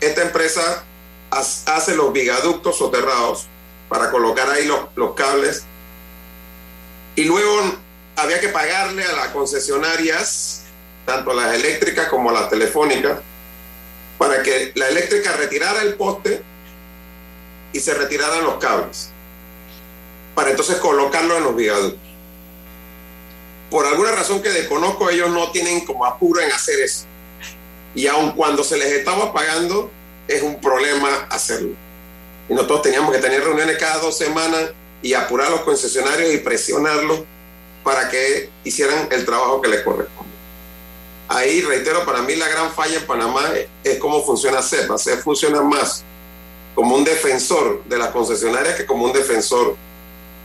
[0.00, 0.84] esta empresa
[1.30, 3.46] hace los viaductos soterrados
[3.90, 5.64] para colocar ahí los, los cables.
[7.14, 7.76] Y luego
[8.16, 10.62] había que pagarle a las concesionarias,
[11.04, 13.18] tanto las eléctricas como las telefónicas,
[14.16, 16.42] para que la eléctrica retirara el poste
[17.74, 19.10] y se retiraran los cables,
[20.34, 22.07] para entonces colocarlo en los viaductos
[23.70, 27.04] por alguna razón que desconozco, ellos no tienen como apuro en hacer eso.
[27.94, 29.90] Y aun cuando se les estaba pagando,
[30.26, 31.74] es un problema hacerlo.
[32.48, 34.70] Y nosotros teníamos que tener reuniones cada dos semanas
[35.02, 37.20] y apurar a los concesionarios y presionarlos
[37.84, 40.32] para que hicieran el trabajo que les corresponde.
[41.28, 43.52] Ahí, reitero, para mí la gran falla en Panamá
[43.84, 44.96] es, cómo funciona CEPA.
[44.96, 46.02] CEP funciona más
[46.74, 49.76] como un defensor de las concesionarias que como un defensor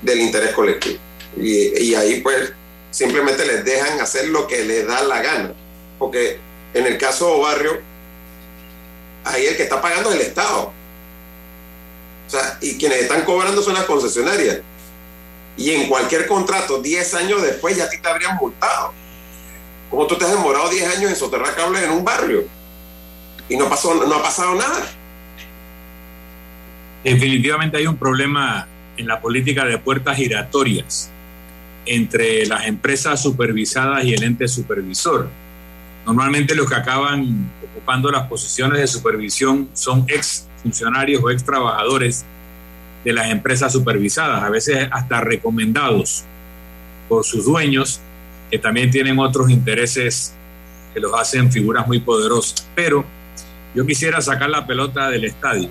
[0.01, 0.99] del interés colectivo.
[1.37, 2.51] Y, y ahí pues
[2.93, 5.51] simplemente les dejan hacer lo que les da la gana.
[5.99, 6.39] Porque
[6.73, 7.81] en el caso de Barrio,
[9.25, 10.71] ahí el que está pagando es el Estado.
[12.27, 14.59] O sea, y quienes están cobrando son las concesionarias.
[15.57, 18.93] Y en cualquier contrato, 10 años después, ya a ti te habrían multado.
[19.89, 22.45] ¿Cómo tú te has demorado 10 años en soterrar cables en un barrio?
[23.49, 24.87] Y no, pasó, no ha pasado nada.
[27.03, 28.67] Definitivamente hay un problema
[28.97, 31.12] en la política de puertas giratorias
[31.85, 35.29] entre las empresas supervisadas y el ente supervisor.
[36.05, 42.25] Normalmente los que acaban ocupando las posiciones de supervisión son ex funcionarios o ex trabajadores
[43.03, 46.23] de las empresas supervisadas, a veces hasta recomendados
[47.09, 47.99] por sus dueños,
[48.49, 50.33] que también tienen otros intereses
[50.93, 52.67] que los hacen figuras muy poderosas.
[52.75, 53.03] Pero
[53.75, 55.69] yo quisiera sacar la pelota del estadio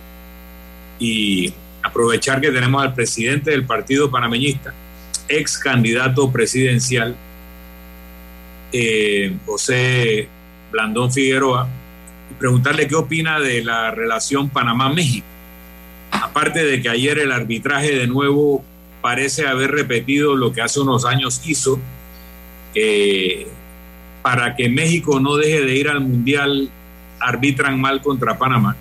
[0.98, 1.52] y
[1.82, 4.74] aprovechar que tenemos al presidente del Partido Panameñista,
[5.32, 7.16] ex candidato presidencial,
[8.72, 10.28] eh, José
[10.70, 11.68] Blandón Figueroa,
[12.30, 15.26] y preguntarle qué opina de la relación Panamá-México.
[16.10, 18.64] Aparte de que ayer el arbitraje de nuevo
[19.00, 21.78] parece haber repetido lo que hace unos años hizo,
[22.74, 23.46] eh,
[24.22, 26.70] para que México no deje de ir al Mundial,
[27.18, 28.76] arbitran mal contra Panamá.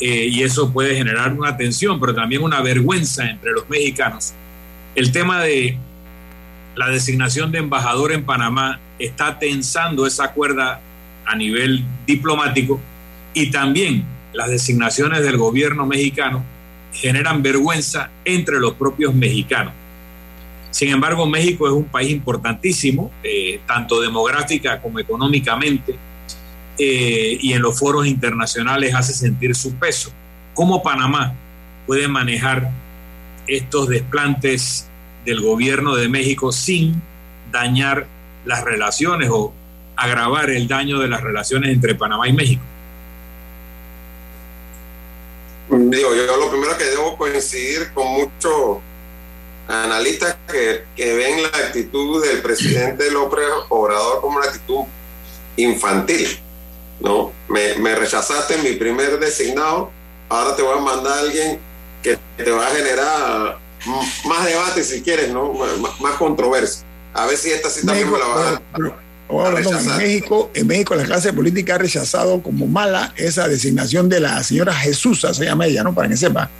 [0.00, 4.32] Eh, y eso puede generar una tensión, pero también una vergüenza entre los mexicanos.
[5.00, 5.78] El tema de
[6.76, 10.78] la designación de embajador en Panamá está tensando esa cuerda
[11.24, 12.78] a nivel diplomático
[13.32, 16.44] y también las designaciones del gobierno mexicano
[16.92, 19.72] generan vergüenza entre los propios mexicanos.
[20.70, 25.96] Sin embargo, México es un país importantísimo, eh, tanto demográfica como económicamente,
[26.78, 30.12] eh, y en los foros internacionales hace sentir su peso.
[30.52, 31.32] ¿Cómo Panamá
[31.86, 32.70] puede manejar
[33.46, 34.89] estos desplantes
[35.24, 37.00] del gobierno de México sin
[37.50, 38.06] dañar
[38.44, 39.52] las relaciones o
[39.96, 42.62] agravar el daño de las relaciones entre Panamá y México?
[45.68, 48.78] Digo, yo lo primero que debo coincidir con muchos
[49.68, 54.84] analistas que, que ven la actitud del presidente López Obrador como una actitud
[55.56, 56.26] infantil.
[57.00, 57.32] ¿no?
[57.48, 59.90] Me, me, rechazaste mi primer designado,
[60.28, 61.60] ahora te voy a mandar a alguien
[62.02, 63.58] que te va a generar
[64.26, 65.52] más debate si quieres, ¿no?
[66.00, 66.84] Más, controversia.
[67.14, 68.60] A ver si esta cita también me la va a,
[69.30, 74.42] en México, en México la clase política ha rechazado como mala esa designación de la
[74.42, 75.94] señora Jesús, se llama ella, ¿no?
[75.94, 76.50] Para que sepa.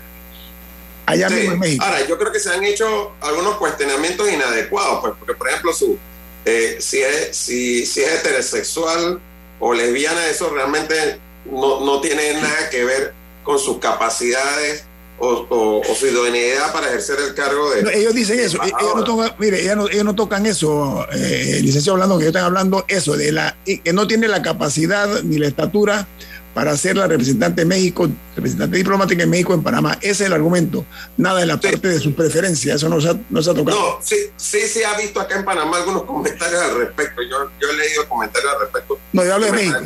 [1.06, 1.84] Allá mismo en México.
[1.84, 5.98] Ahora, yo creo que se han hecho algunos cuestionamientos inadecuados, pues, porque por ejemplo, su,
[6.44, 9.20] eh, si, es, si, si es heterosexual,
[9.58, 11.18] o lesbiana, eso realmente
[11.50, 13.12] no, no tiene nada que ver
[13.42, 14.84] con sus capacidades
[15.20, 17.98] o, su idoneidad para ejercer el cargo de.
[17.98, 18.58] ellos dicen eso.
[18.62, 22.84] Ellos no tocan, mire, ellos no, tocan eso, eh, licenciado hablando que ellos están hablando
[22.88, 26.06] eso, de la que no tiene la capacidad ni la estatura
[26.54, 29.96] para ser la representante de México, representante diplomática en México, en Panamá.
[30.00, 30.84] Ese es el argumento.
[31.16, 33.78] Nada de la parte de su preferencia, eso no se, ha, no se ha tocado.
[33.78, 37.22] No, sí, sí se ha visto acá en Panamá algunos comentarios al respecto.
[37.22, 38.98] Yo, yo he leído comentarios al respecto.
[39.12, 39.78] No, yo hablo de México.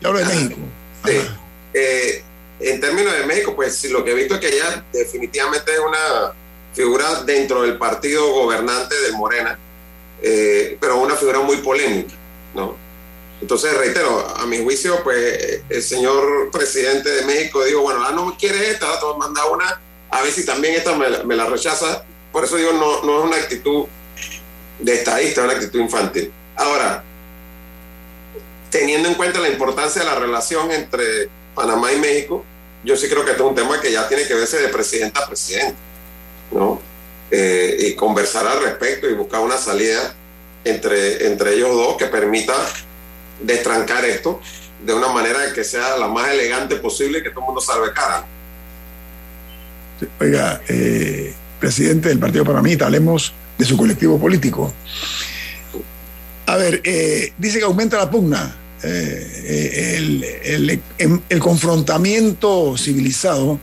[0.00, 0.56] Yo, hablo de México.
[1.04, 1.12] Sí.
[1.74, 2.22] Eh,
[2.64, 6.32] en términos de México, pues lo que he visto es que ella definitivamente es una
[6.74, 9.58] figura dentro del partido gobernante del Morena,
[10.22, 12.14] eh, pero una figura muy polémica,
[12.54, 12.76] ¿no?
[13.40, 18.36] Entonces, reitero, a mi juicio, pues el señor presidente de México dijo, bueno, ah, no
[18.38, 21.46] quiere esta, ahora te voy a mandar una, a ver si también esta me, la
[21.46, 22.04] rechaza.
[22.30, 23.86] Por eso digo, no, no es una actitud
[24.78, 26.32] de estadista, es una actitud infantil.
[26.54, 27.02] Ahora,
[28.70, 32.44] teniendo en cuenta la importancia de la relación entre Panamá y México,
[32.84, 35.18] yo sí creo que este es un tema que ya tiene que verse de presidente
[35.20, 35.76] a presidente,
[36.50, 36.80] ¿no?
[37.30, 40.14] Eh, y conversar al respecto y buscar una salida
[40.64, 42.54] entre, entre ellos dos que permita
[43.40, 44.40] destrancar esto
[44.84, 47.92] de una manera que sea la más elegante posible y que todo el mundo salve
[47.92, 48.24] cara.
[50.20, 54.72] Oiga, eh, presidente del Partido Panamita, hablemos de su colectivo político.
[56.46, 59.94] A ver, eh, dice que aumenta la pugna, eh,
[60.44, 63.60] el, em, el, confrontamiento civilizado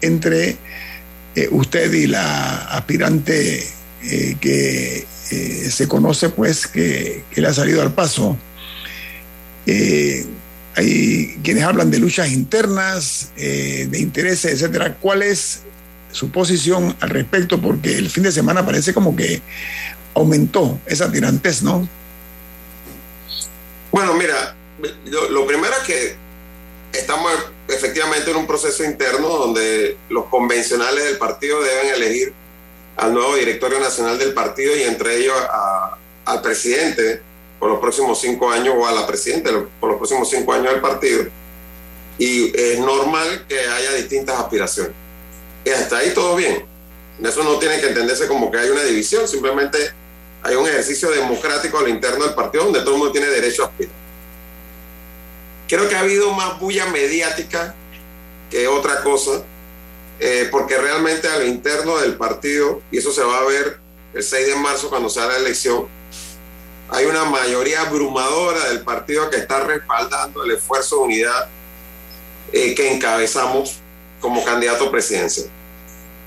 [0.00, 0.56] entre
[1.50, 3.66] usted y la aspirante
[4.40, 5.06] que
[5.70, 8.36] se conoce, pues, que, que le ha salido al paso
[9.66, 10.26] eh,
[10.76, 14.94] hay quienes hablan de luchas internas, eh, de intereses, etcétera.
[14.94, 15.62] ¿Cuál es
[16.12, 17.60] su posición al respecto?
[17.60, 19.42] Porque el fin de semana parece como que
[20.14, 21.88] aumentó esa tirantez, ¿no?
[23.92, 24.56] Bueno, mira,
[25.06, 26.16] lo, primero es que
[26.92, 27.32] estamos
[27.68, 32.32] efectivamente en un proceso interno donde los convencionales del partido deben elegir
[32.96, 35.36] al nuevo directorio nacional del partido y entre ellos
[36.24, 37.22] al presidente
[37.58, 40.80] por los próximos cinco años o a la presidenta por los próximos cinco años del
[40.80, 41.26] partido.
[42.18, 44.92] Y es normal que haya distintas aspiraciones.
[45.64, 46.64] Y hasta ahí todo bien.
[47.22, 49.78] Eso no tiene que entenderse como que hay una división, simplemente
[50.42, 53.66] hay un ejercicio democrático al interno del partido donde todo el mundo tiene derecho a
[53.66, 53.99] aspirar.
[55.70, 57.76] Creo que ha habido más bulla mediática
[58.50, 59.44] que otra cosa,
[60.18, 63.78] eh, porque realmente al interno del partido, y eso se va a ver
[64.12, 65.86] el 6 de marzo cuando sea la elección,
[66.88, 71.48] hay una mayoría abrumadora del partido que está respaldando el esfuerzo de unidad
[72.52, 73.76] eh, que encabezamos
[74.20, 75.46] como candidato presidencial.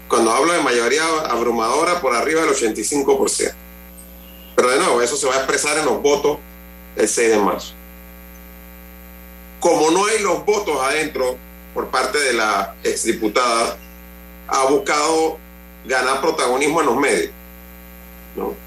[0.07, 3.53] Cuando hablo de mayoría abrumadora, por arriba del 85%.
[4.55, 6.37] Pero de nuevo, eso se va a expresar en los votos
[6.95, 7.73] el 6 de marzo.
[9.63, 11.37] Como no hay los votos adentro
[11.73, 13.77] por parte de la exdiputada,
[14.47, 15.39] ha buscado
[15.85, 17.31] ganar protagonismo en los medios.
[18.35, 18.63] ¿no?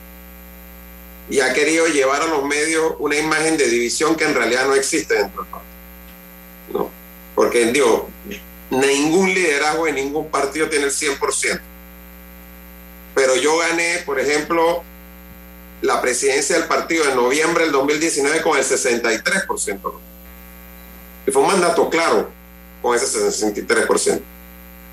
[1.29, 4.75] y ha querido llevar a los medios una imagen de división que en realidad no
[4.75, 6.91] existe dentro del partido.
[7.35, 8.09] porque digo,
[8.71, 11.61] ningún liderazgo en ningún partido tiene el 100%.
[13.15, 14.83] Pero yo gané, por ejemplo,
[15.83, 19.81] la presidencia del partido en noviembre del 2019 con el 63%.
[21.27, 22.29] Y fue un mandato claro
[22.83, 24.21] con ese 63%.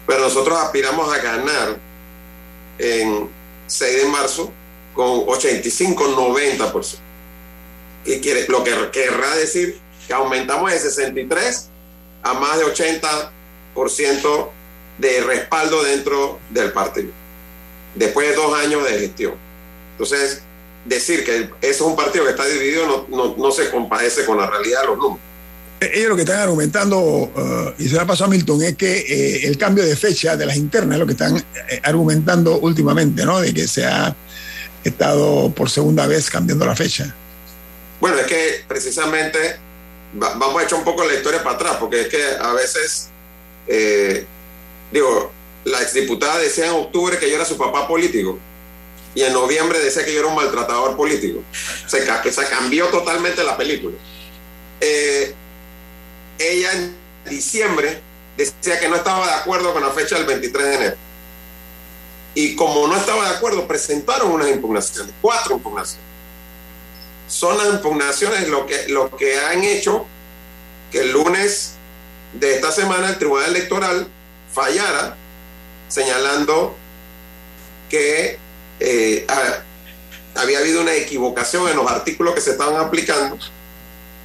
[0.07, 1.77] Pero nosotros aspiramos a ganar
[2.77, 3.29] en
[3.67, 4.51] 6 de marzo
[4.93, 6.95] con 85-90%.
[8.05, 11.69] Y quiere, lo que querrá decir que aumentamos de 63
[12.23, 14.49] a más de 80%
[14.97, 17.11] de respaldo dentro del partido,
[17.95, 19.33] después de dos años de gestión.
[19.91, 20.43] Entonces,
[20.85, 24.47] decir que eso es un partido que está dividido no, no, se compadece con la
[24.47, 25.32] realidad de los números.
[25.83, 28.99] Eh, ellos lo que están argumentando, uh, y se ha pasado a Milton, es que
[28.99, 33.25] eh, el cambio de fecha de las internas es lo que están eh, argumentando últimamente,
[33.25, 33.41] ¿no?
[33.41, 34.15] De que se ha
[34.83, 37.13] estado por segunda vez cambiando la fecha.
[37.99, 39.57] Bueno, es que precisamente
[40.13, 43.09] vamos a echar un poco la historia para atrás, porque es que a veces,
[43.67, 44.25] eh,
[44.91, 45.31] digo,
[45.65, 48.37] la exdiputada decía en octubre que yo era su papá político
[49.15, 51.43] y en noviembre decía que yo era un maltratador político.
[51.87, 53.95] Se, se cambió totalmente la película.
[54.81, 55.33] Eh,
[56.39, 56.95] ella en
[57.29, 58.01] diciembre
[58.37, 60.95] decía que no estaba de acuerdo con la fecha del 23 de enero.
[62.35, 66.13] Y como no estaba de acuerdo, presentaron unas impugnaciones, cuatro impugnaciones
[67.33, 70.05] son las impugnaciones lo que, lo que han hecho
[70.91, 71.73] que el lunes
[72.33, 74.07] de esta semana el Tribunal Electoral
[74.51, 75.15] fallara
[75.87, 76.75] señalando
[77.89, 78.37] que
[78.79, 79.25] eh,
[80.35, 83.37] había habido una equivocación en los artículos que se estaban aplicando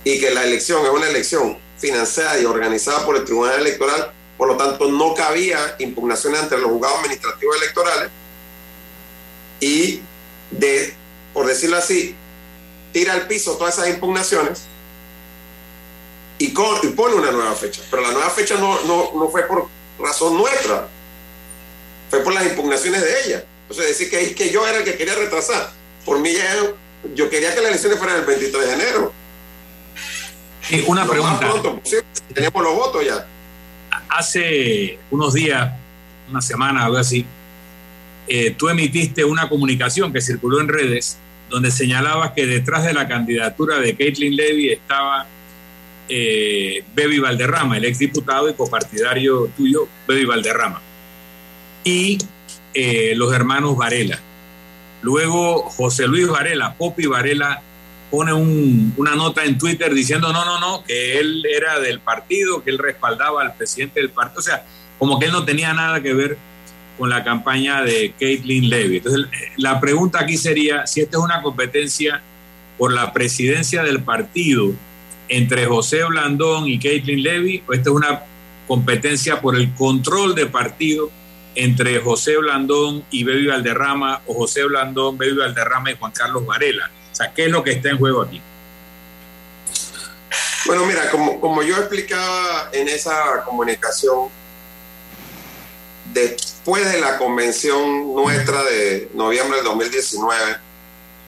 [0.05, 4.49] y que la elección es una elección financiada y organizada por el Tribunal Electoral, por
[4.49, 8.11] lo tanto no cabía impugnaciones entre los juzgados administrativos electorales
[9.61, 10.01] y
[10.51, 10.95] de,
[11.35, 12.14] por decirlo así,
[12.93, 14.62] tira al piso todas esas impugnaciones
[16.39, 17.83] y, pone una nueva fecha.
[17.91, 19.66] Pero la nueva fecha no, no, fue por
[19.99, 20.89] razón nuestra,
[22.11, 23.45] fue por las impugnaciones de ella.
[23.70, 25.72] Sea, decir que, que yo era el que quería retrasar.
[26.05, 26.33] Por mí
[27.14, 29.12] yo quería que las elecciones fueran el 23 de enero.
[30.71, 31.49] Y una pregunta.
[32.35, 33.27] teníamos los votos ya.
[34.09, 35.73] Hace unos días,
[36.31, 37.25] una semana, algo así,
[38.27, 43.09] eh, tú emitiste una comunicación que circuló en redes donde señalabas que detrás de la
[43.09, 45.27] candidatura de Caitlin Levy estaba
[46.09, 50.81] eh, Bebi Valderrama, el exdiputado y copartidario tuyo, Bebi Valderrama,
[51.85, 52.19] y
[52.75, 54.19] eh, los hermanos Varela.
[55.01, 57.62] Luego José Luis Varela, Popi Varela,
[58.11, 62.71] pone una nota en Twitter diciendo no, no, no, que él era del partido, que
[62.71, 64.65] él respaldaba al presidente del partido, o sea,
[64.99, 66.39] como que él no tenía nada que ver
[66.97, 68.97] con la campaña de Caitlin Levy.
[68.97, 72.23] Entonces, la pregunta aquí sería si esta es una competencia
[72.77, 74.73] por la presidencia del partido
[75.29, 78.23] entre José Blandón y Caitlin Levy, o esta es una
[78.67, 81.11] competencia por el control de partido
[81.55, 86.91] entre José Blandón y Bebi Valderrama, o José Blandón, Bebi Valderrama y Juan Carlos Varela.
[87.13, 88.41] O sea, ¿qué es lo que está en juego aquí?
[90.67, 94.29] Bueno, mira, como, como yo explicaba en esa comunicación,
[96.13, 100.57] después de la convención nuestra de noviembre del 2019,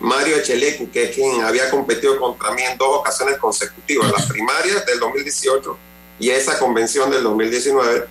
[0.01, 4.85] Mario Echelecu, que es quien había competido contra mí en dos ocasiones consecutivas, las primarias
[4.87, 5.78] del 2018
[6.18, 8.07] y esa convención del 2019,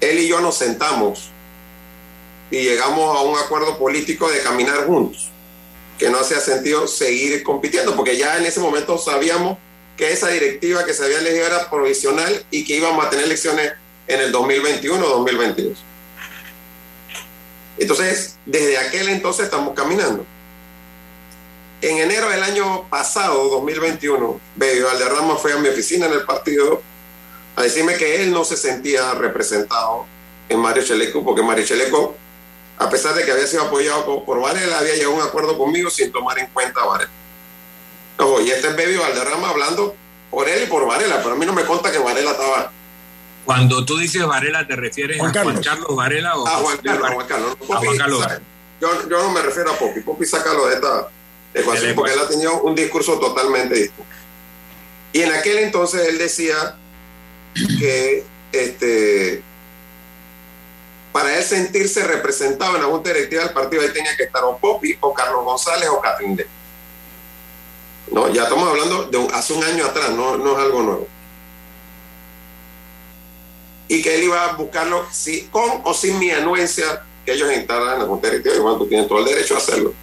[0.00, 1.30] él y yo nos sentamos
[2.50, 5.30] y llegamos a un acuerdo político de caminar juntos,
[5.98, 9.58] que no hacía sentido seguir compitiendo, porque ya en ese momento sabíamos
[9.96, 13.72] que esa directiva que se había elegido era provisional y que íbamos a tener elecciones
[14.06, 15.74] en el 2021-2022.
[17.78, 20.24] Entonces, desde aquel entonces estamos caminando.
[21.80, 26.82] En enero del año pasado, 2021, Baby Valderrama fue a mi oficina en el partido
[27.54, 30.06] a decirme que él no se sentía representado
[30.48, 32.16] en Mario Cheleco, porque Mario Cheleco,
[32.78, 35.90] a pesar de que había sido apoyado por Varela, había llegado a un acuerdo conmigo
[35.90, 37.10] sin tomar en cuenta a Varela.
[38.18, 39.94] Ojo, y este es Baby Valderrama hablando
[40.30, 42.72] por él y por Varela, pero a mí no me conta que Varela estaba
[43.48, 47.10] cuando tú dices Varela, ¿te refieres a Juan Carlos Varela o a Juan Carlos?
[47.14, 47.56] Juan Carlos.
[47.62, 48.26] a Juan Carlos.
[48.78, 50.00] Yo, yo, no me refiero a Popi.
[50.00, 51.08] Popi sácalo de esta
[51.54, 54.04] ecuación porque él ha tenido un discurso totalmente distinto.
[55.14, 56.76] Y en aquel entonces él decía
[57.54, 59.42] que este,
[61.12, 64.58] para él sentirse representado en la Junta Directiva del partido, ahí tenía que estar o
[64.58, 66.40] Popi, o Carlos González, o Catrín
[68.10, 71.08] No, ya estamos hablando de hace un año atrás, no, no es algo nuevo
[73.88, 75.06] y que él iba a buscarlo
[75.50, 78.56] con o sin mi anuencia que ellos instalan en la Junta Directiva.
[78.56, 79.94] Igual tú tienes todo el derecho a hacerlo.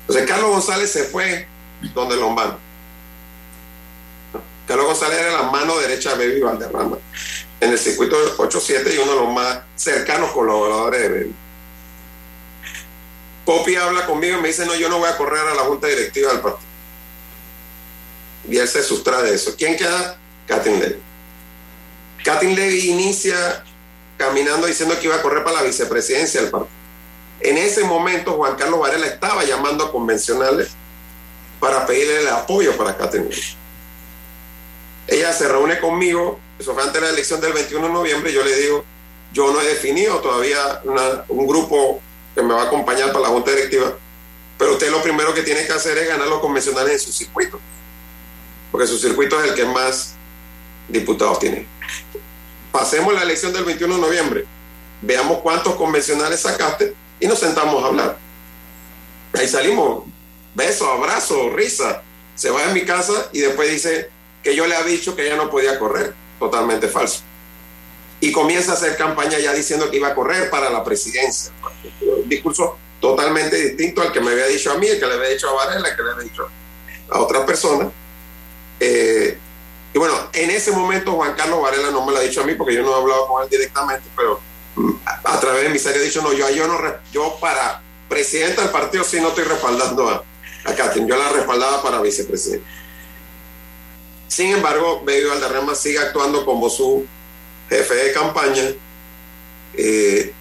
[0.00, 1.46] Entonces Carlos González se fue
[1.94, 2.58] donde Lombano.
[4.66, 6.98] Carlos González era la mano derecha de Baby Valderrama
[7.62, 11.34] en el circuito 8-7 y uno de los más cercanos colaboradores de Baby.
[13.44, 15.86] Poppy habla conmigo y me dice, no, yo no voy a correr a la junta
[15.86, 16.68] directiva del partido.
[18.50, 19.54] Y él se sustrae de eso.
[19.56, 20.18] ¿Quién queda?
[20.48, 21.00] Katin Levy.
[22.24, 23.64] Katin Levy inicia
[24.16, 26.74] caminando diciendo que iba a correr para la vicepresidencia del partido.
[27.38, 30.72] En ese momento Juan Carlos Varela estaba llamando a convencionales
[31.60, 33.56] para pedirle el apoyo para Katin Levy.
[35.06, 38.44] Ella se reúne conmigo, eso fue antes de la elección del 21 de noviembre, yo
[38.44, 38.84] le digo,
[39.32, 40.80] yo no he definido todavía
[41.28, 42.00] un grupo
[42.34, 43.92] que me va a acompañar para la junta directiva,
[44.56, 47.58] pero usted lo primero que tiene que hacer es ganar los convencionales en su circuito,
[48.70, 50.14] porque su circuito es el que más
[50.88, 51.66] diputados tiene.
[52.70, 54.44] Pasemos la elección del 21 de noviembre,
[55.00, 58.18] veamos cuántos convencionales sacaste y nos sentamos a hablar.
[59.34, 60.04] Ahí salimos,
[60.54, 62.02] beso, abrazo, risa,
[62.36, 64.10] se va a mi casa y después dice
[64.44, 67.22] que yo le había dicho que ella no podía correr, totalmente falso
[68.22, 71.50] y comienza a hacer campaña ya diciendo que iba a correr para la presidencia.
[72.00, 75.30] Un discurso totalmente distinto al que me había dicho a mí, el que le había
[75.30, 76.48] dicho a Varela, el que le había dicho
[77.10, 77.88] a otras personas.
[78.78, 79.36] Eh,
[79.92, 82.54] y bueno, en ese momento Juan Carlos Varela no me lo ha dicho a mí
[82.54, 84.40] porque yo no he hablado con él directamente, pero
[84.76, 86.78] mm, a, través de mi serie he dicho, no, yo, yo, no,
[87.12, 90.22] yo para presidenta del partido sí no estoy respaldando a,
[90.64, 92.64] a Katin, yo la respaldaba para vicepresidente.
[94.32, 97.04] Sin embargo, Baby Valderrama sigue actuando como su
[97.68, 98.62] jefe de campaña,
[99.74, 100.32] eh,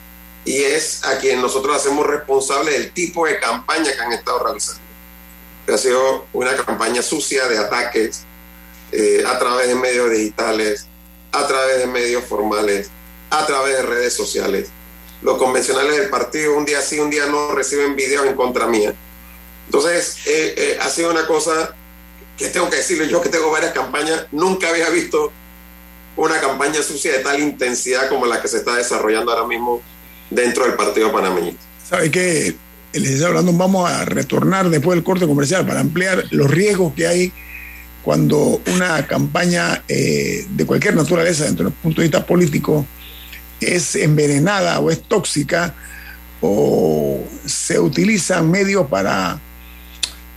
[0.45, 4.79] y es a quien nosotros hacemos responsable del tipo de campaña que han estado realizando.
[5.67, 8.23] ha sido una campaña sucia de ataques
[8.93, 10.87] eh, a través de medios digitales,
[11.33, 12.89] a través de medios formales,
[13.29, 14.69] a través de redes sociales.
[15.21, 18.93] Los convencionales del partido un día sí, un día no reciben videos en contra mía.
[19.65, 21.75] Entonces, eh, ha sido una cosa
[22.41, 25.31] que tengo que decirle yo que tengo varias campañas, nunca había visto
[26.17, 29.81] una campaña sucia de tal intensidad como la que se está desarrollando ahora mismo
[30.29, 31.61] dentro del Partido Panameñista.
[31.87, 32.55] ¿Sabe qué?
[32.93, 37.31] Les hablando, vamos a retornar después del corte comercial para ampliar los riesgos que hay
[38.03, 42.85] cuando una campaña eh, de cualquier naturaleza, dentro del punto de vista político,
[43.59, 45.75] es envenenada o es tóxica
[46.41, 49.39] o se utilizan medios para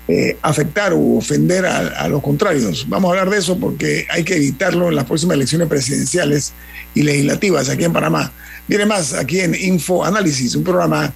[0.06, 2.86] eh, afectar o ofender a, los contrarios.
[2.88, 6.52] Vamos a hablar de eso porque hay que evitarlo en las próximas elecciones presidenciales
[6.94, 8.30] y legislativas aquí en Panamá.
[8.68, 11.12] Viene más aquí en Info Análisis, un programa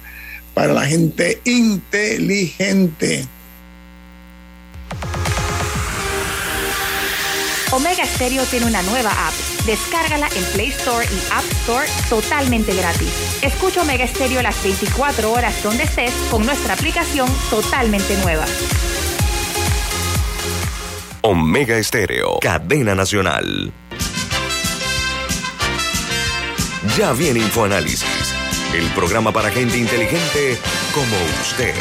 [0.53, 3.25] para la gente inteligente.
[7.71, 9.33] Omega Stereo tiene una nueva app.
[9.65, 13.39] Descárgala en Play Store y App Store totalmente gratis.
[13.43, 18.45] Escucha Omega Stereo las 24 horas donde estés con nuestra aplicación totalmente nueva.
[21.21, 23.71] Omega Estéreo, cadena nacional.
[26.97, 28.33] Ya viene InfoAnálisis,
[28.73, 30.57] el programa para gente inteligente
[30.93, 31.75] como usted.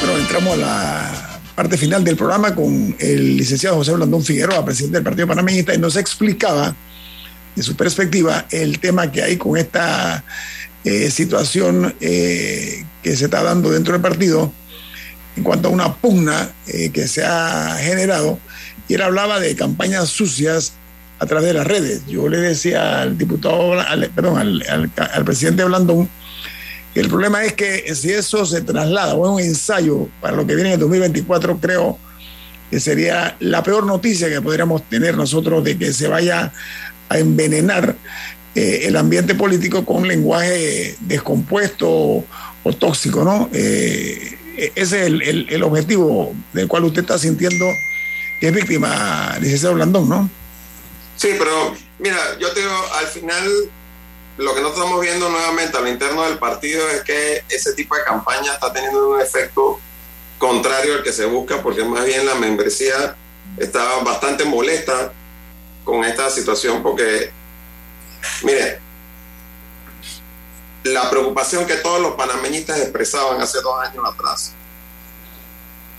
[0.00, 4.98] Bueno, entramos a la parte final del programa con el licenciado José Blandón Figueroa, presidente
[4.98, 6.74] del Partido Panameñista, y nos explicaba,
[7.56, 10.24] de su perspectiva, el tema que hay con esta
[10.84, 14.52] eh, situación eh, que se está dando dentro del partido
[15.36, 18.38] en cuanto a una pugna eh, que se ha generado.
[18.86, 20.74] Y él hablaba de campañas sucias
[21.18, 22.06] a través de las redes.
[22.06, 23.72] Yo le decía al diputado,
[24.14, 26.08] perdón, al, presidente Blandón,
[26.94, 30.54] el problema es que si eso se traslada o es un ensayo para lo que
[30.54, 31.98] viene en el 2024, creo
[32.70, 36.52] que sería la peor noticia que podríamos tener nosotros de que se vaya
[37.08, 37.96] a envenenar
[38.54, 43.48] eh, el ambiente político con lenguaje descompuesto o, tóxico, ¿no?
[43.52, 44.36] Eh,
[44.74, 47.64] ese es el, objetivo del cual usted está sintiendo
[48.40, 50.30] que es víctima, licenciado Blandón, ¿no?
[51.16, 53.48] Sí, pero mira, yo te digo, al final
[54.38, 57.94] lo que nosotros estamos viendo nuevamente a lo interno del partido es que ese tipo
[57.96, 59.78] de campaña está teniendo un efecto
[60.38, 63.16] contrario al que se busca, porque más bien la membresía
[63.56, 65.12] está bastante molesta
[65.84, 67.32] con esta situación, porque
[68.42, 68.80] Mire,
[70.84, 74.52] la preocupación que todos los panameñistas expresaban hace dos años atrás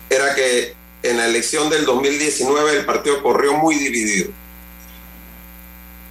[0.10, 4.32] era que en la elección del 2019 el partido corrió muy dividido.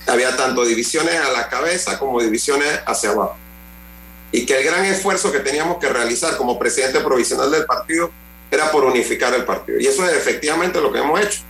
[0.08, 3.36] Había tanto divisiones a la cabeza como divisiones hacia abajo.
[4.32, 8.10] Y que el gran esfuerzo que teníamos que realizar como presidente provisional del partido
[8.50, 9.78] era por unificar el partido.
[9.78, 11.40] Y eso es efectivamente lo que hemos hecho.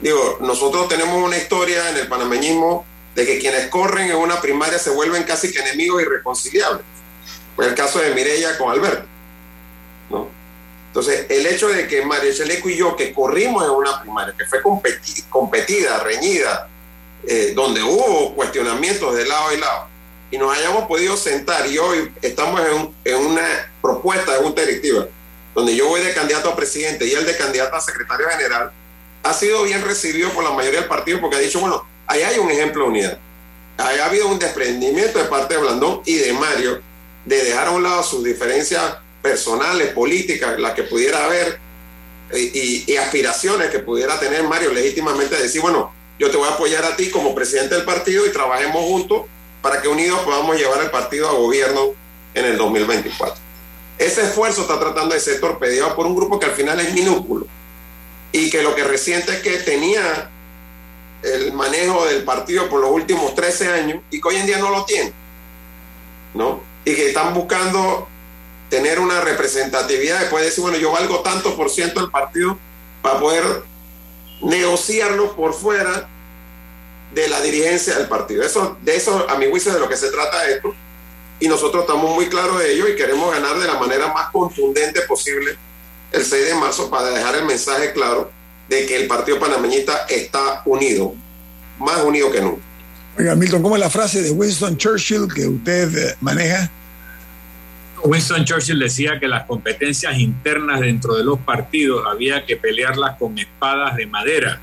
[0.00, 2.84] Digo, nosotros tenemos una historia en el panameñismo
[3.14, 6.82] de que quienes corren en una primaria se vuelven casi que enemigos irreconciliables.
[7.54, 9.06] Fue el caso de Mireya con Alberto.
[10.10, 10.28] ¿no?
[10.88, 14.44] Entonces, el hecho de que Mario Chaleco y yo, que corrimos en una primaria, que
[14.44, 14.60] fue
[15.30, 16.68] competida, reñida,
[17.26, 19.86] eh, donde hubo cuestionamientos de lado y lado,
[20.30, 25.06] y nos hayamos podido sentar y hoy estamos en, en una propuesta de junta directiva,
[25.54, 28.72] donde yo voy de candidato a presidente y él de candidato a secretario general,
[29.22, 32.38] ha sido bien recibido por la mayoría del partido porque ha dicho, bueno, ahí hay
[32.38, 33.18] un ejemplo de unidad.
[33.78, 36.80] Ahí ha habido un desprendimiento de parte de Blandón y de Mario
[37.24, 41.58] de dejar a un lado sus diferencias personales, políticas, las que pudiera haber
[42.34, 46.96] y, aspiraciones que pudiera tener Mario legítimamente, decir, bueno, yo te voy a apoyar a
[46.96, 49.22] ti como presidente del partido y trabajemos juntos
[49.60, 51.94] para que unidos podamos llevar el partido a gobierno
[52.34, 53.36] en el 2024.
[53.98, 57.46] Ese esfuerzo está tratando de ser torpedeado por un grupo que al final es minúsculo
[58.32, 60.30] y que lo que resiente es que tenía
[61.22, 64.70] el manejo del partido por los últimos 13 años y que hoy en día no
[64.70, 65.12] lo tiene,
[66.34, 66.60] ¿no?
[66.84, 68.08] Y que están buscando
[68.68, 72.58] tener una representatividad, después decir, bueno, yo valgo tanto por ciento del partido
[73.02, 73.62] para poder
[74.42, 76.08] negociarlo por fuera
[77.14, 78.42] de la dirigencia del partido.
[78.42, 80.74] Eso, de eso, a mi juicio, de lo que se trata esto.
[81.40, 85.02] Y nosotros estamos muy claros de ello y queremos ganar de la manera más contundente
[85.02, 85.56] posible
[86.12, 88.30] el 6 de marzo para dejar el mensaje claro
[88.68, 91.14] de que el partido panameñista está unido,
[91.78, 92.62] más unido que nunca.
[93.18, 96.70] Oiga, Milton, ¿cómo es la frase de Winston Churchill que usted eh, maneja?
[98.04, 103.38] Winston Churchill decía que las competencias internas dentro de los partidos había que pelearlas con
[103.38, 104.60] espadas de madera,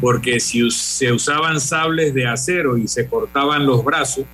[0.00, 4.24] porque si se usaban sables de acero y se cortaban los brazos,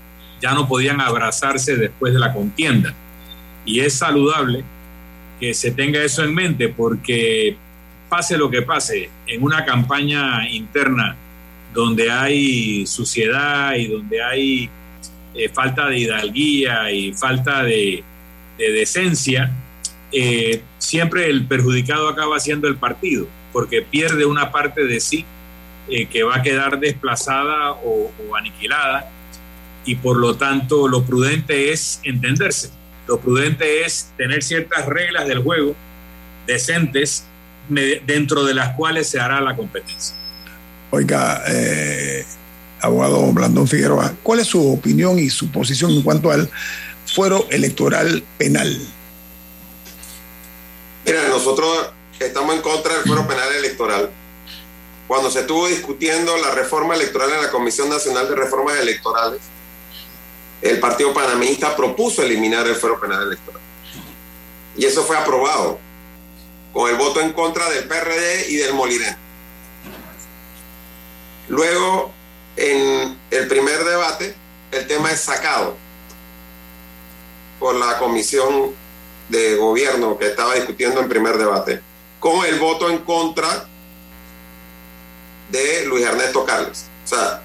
[0.40, 2.94] ya no podían abrazarse después de la contienda.
[3.64, 4.62] Y es saludable
[5.40, 7.56] que se tenga eso en mente, porque
[8.10, 11.16] pase lo que pase, en una campaña interna
[11.72, 14.70] donde hay suciedad y donde hay
[15.34, 18.04] eh, falta de hidalguía y falta de,
[18.58, 19.50] decencia,
[20.12, 25.24] eh, siempre el perjudicado acaba siendo el partido, porque pierde una parte de sí
[25.88, 29.10] eh, que va a quedar desplazada o, aniquilada
[29.84, 32.70] y por lo tanto lo prudente es entenderse,
[33.08, 35.74] lo prudente es tener ciertas reglas del juego
[36.46, 37.26] decentes
[37.68, 40.14] dentro de las cuales se hará la competencia.
[40.90, 41.42] Oiga,
[42.82, 46.50] abogado Blandón Figueroa, ¿cuál es su opinión y su posición en cuanto al
[47.06, 48.76] fuero electoral penal?
[51.06, 54.10] Mira, nosotros estamos en contra del fuero penal electoral.
[55.08, 59.40] Cuando se estuvo discutiendo la reforma electoral en la Comisión Nacional de Reformas Electorales,
[60.62, 63.60] el Partido Panameñista propuso eliminar el fuero penal electoral.
[64.76, 65.78] Y eso fue aprobado
[66.72, 69.16] con el voto en contra del PRD y del Molinero.
[71.48, 72.12] Luego,
[72.56, 74.34] en el primer debate,
[74.70, 75.76] el tema es sacado
[77.58, 78.74] por la comisión
[79.28, 81.80] de gobierno que estaba discutiendo en primer debate,
[82.18, 83.66] con el voto en contra
[85.50, 86.86] de Luis Ernesto Carles.
[87.04, 87.42] O sea,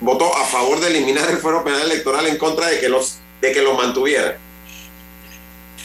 [0.00, 3.52] votó a favor de eliminar el fuero penal electoral en contra de que, los, de
[3.52, 4.38] que lo mantuviera.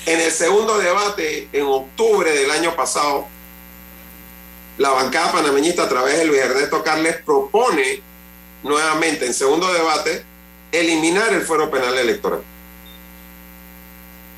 [0.05, 3.27] En el segundo debate, en octubre del año pasado,
[4.77, 8.01] la bancada panameñista a través de Luis Ernesto Carles propone
[8.63, 10.23] nuevamente en segundo debate
[10.71, 12.41] eliminar el fuero penal electoral.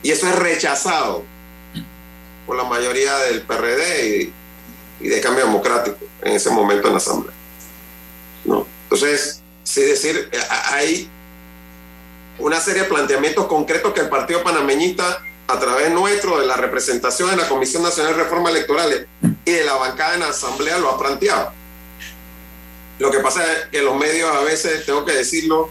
[0.04, 1.24] Y eso es rechazado
[2.46, 4.32] por la mayoría del PRD
[5.00, 7.34] y, de Cambio Democrático en ese momento en la Asamblea.
[8.46, 8.66] ¿No?
[8.84, 10.30] Entonces, sí decir,
[10.72, 11.10] hay
[12.40, 17.30] una serie de planteamientos concretos que el Partido Panameñista a través nuestro de la representación
[17.32, 19.08] en la Comisión Nacional de Reformas Electorales
[19.46, 21.54] y de la bancada en la Asamblea lo ha planteado.
[23.00, 25.70] Lo que pasa es que los medios a veces, tengo que decirlo,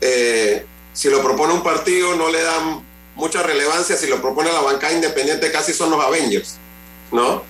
[0.00, 4.60] eh, si lo propone un partido no le dan mucha relevancia, si lo propone la
[4.60, 6.58] bancada independiente casi son los Avengers,
[7.10, 7.42] ¿no?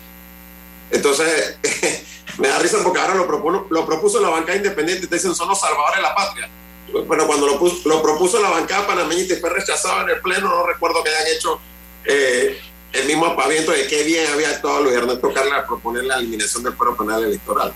[0.91, 1.59] Entonces,
[2.39, 5.49] me da risa porque ahora lo, propuso, lo propuso la bancada independiente te dicen son
[5.49, 6.49] los salvadores de la patria
[6.93, 11.03] bueno, cuando lo, propuso la bancada panameñista y fue rechazado en el Pleno, no recuerdo
[11.03, 11.61] que hayan hecho
[12.05, 12.59] eh,
[12.93, 16.63] el mismo apaviento de qué bien había actuado Luis Ernesto Carla al proponer la eliminación
[16.63, 17.73] del fuero penal electoral.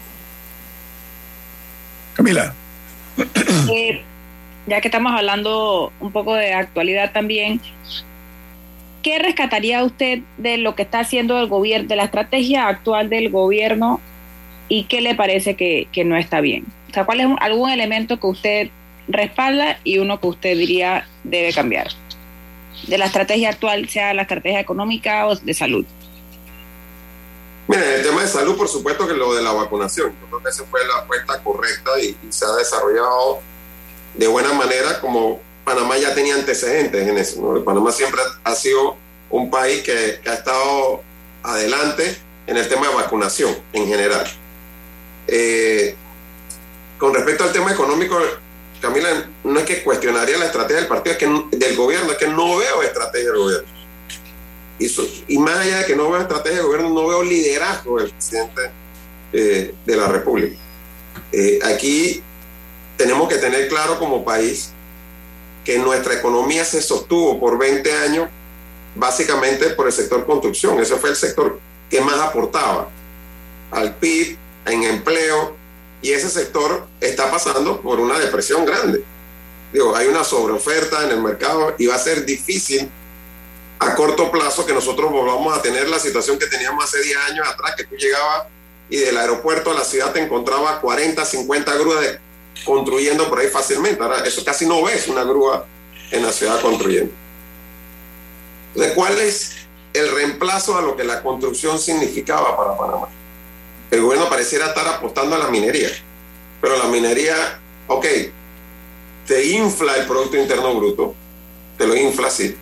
[2.20, 2.52] Camila.
[3.72, 4.02] Eh,
[4.66, 7.62] ya que estamos hablando un poco de actualidad también,
[9.02, 13.30] ¿qué rescataría usted de lo que está haciendo el gobierno, de la estrategia actual del
[13.30, 14.02] gobierno
[14.68, 16.66] y qué le parece que, que no está bien?
[16.90, 18.68] O sea, ¿cuál es algún elemento que usted
[19.08, 21.88] respalda y uno que usted diría debe cambiar
[22.86, 25.86] de la estrategia actual, sea la estrategia económica o de salud?
[27.66, 30.48] Mira, el tema de salud, por supuesto que lo de la vacunación, yo creo que
[30.48, 33.40] esa fue la apuesta correcta y, se ha desarrollado
[34.14, 37.62] de buena manera, como Panamá ya tenía antecedentes en eso.
[37.64, 38.96] Panamá siempre ha sido
[39.28, 41.02] un país que, ha estado
[41.42, 44.26] adelante en el tema de vacunación en general.
[45.28, 45.94] Eh,
[46.98, 48.18] con respecto al tema económico,
[48.80, 52.26] Camila, no es que cuestionaría la estrategia del partido, es que del gobierno, es que
[52.26, 53.79] no veo estrategia del gobierno.
[54.80, 54.90] Y,
[55.28, 58.62] y más allá de que no veo estrategia del gobierno, no veo liderazgo del presidente
[59.32, 60.56] eh, de la República.
[61.30, 62.22] Eh, aquí
[62.96, 64.72] tenemos que tener claro como país
[65.64, 68.28] que nuestra economía se sostuvo por 20 años
[68.94, 70.80] básicamente por el sector construcción.
[70.80, 72.88] Ese fue el sector que más aportaba
[73.70, 75.56] al PIB, en empleo,
[76.02, 79.04] y ese sector está pasando por una depresión grande.
[79.72, 82.90] Digo, hay una sobreoferta en el mercado y va a ser difícil
[83.80, 87.48] a corto plazo que nosotros volvamos a tener la situación que teníamos hace 10 años
[87.48, 88.44] atrás, que tú llegabas
[88.90, 92.18] y del aeropuerto a la ciudad te encontraba 40, 50 grúas
[92.64, 94.02] construyendo por ahí fácilmente.
[94.02, 95.64] Ahora, eso casi no ves una grúa
[96.10, 97.12] en la ciudad construyendo.
[98.74, 99.56] Entonces, ¿cuál es
[99.94, 103.08] el reemplazo a lo que la construcción significaba para Panamá?
[103.90, 105.88] El gobierno pareciera estar apostando a la minería,
[106.60, 108.06] pero la minería, ok,
[109.26, 111.14] te infla el Producto Interno Bruto,
[111.78, 112.56] te lo infla así,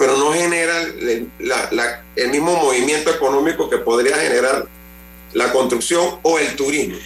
[0.00, 4.66] pero no genera el mismo movimiento económico que podría generar
[5.34, 6.96] la construcción o el turismo.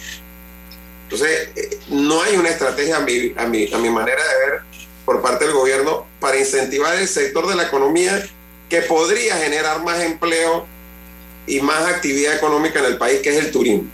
[1.03, 4.61] Entonces, eh, no hay una estrategia a mi, a, mi, a mi manera de ver
[5.03, 8.25] por parte del gobierno para incentivar el sector de la economía
[8.69, 10.65] que podría generar más empleo
[11.47, 13.89] y más actividad económica en el país, que es el turismo.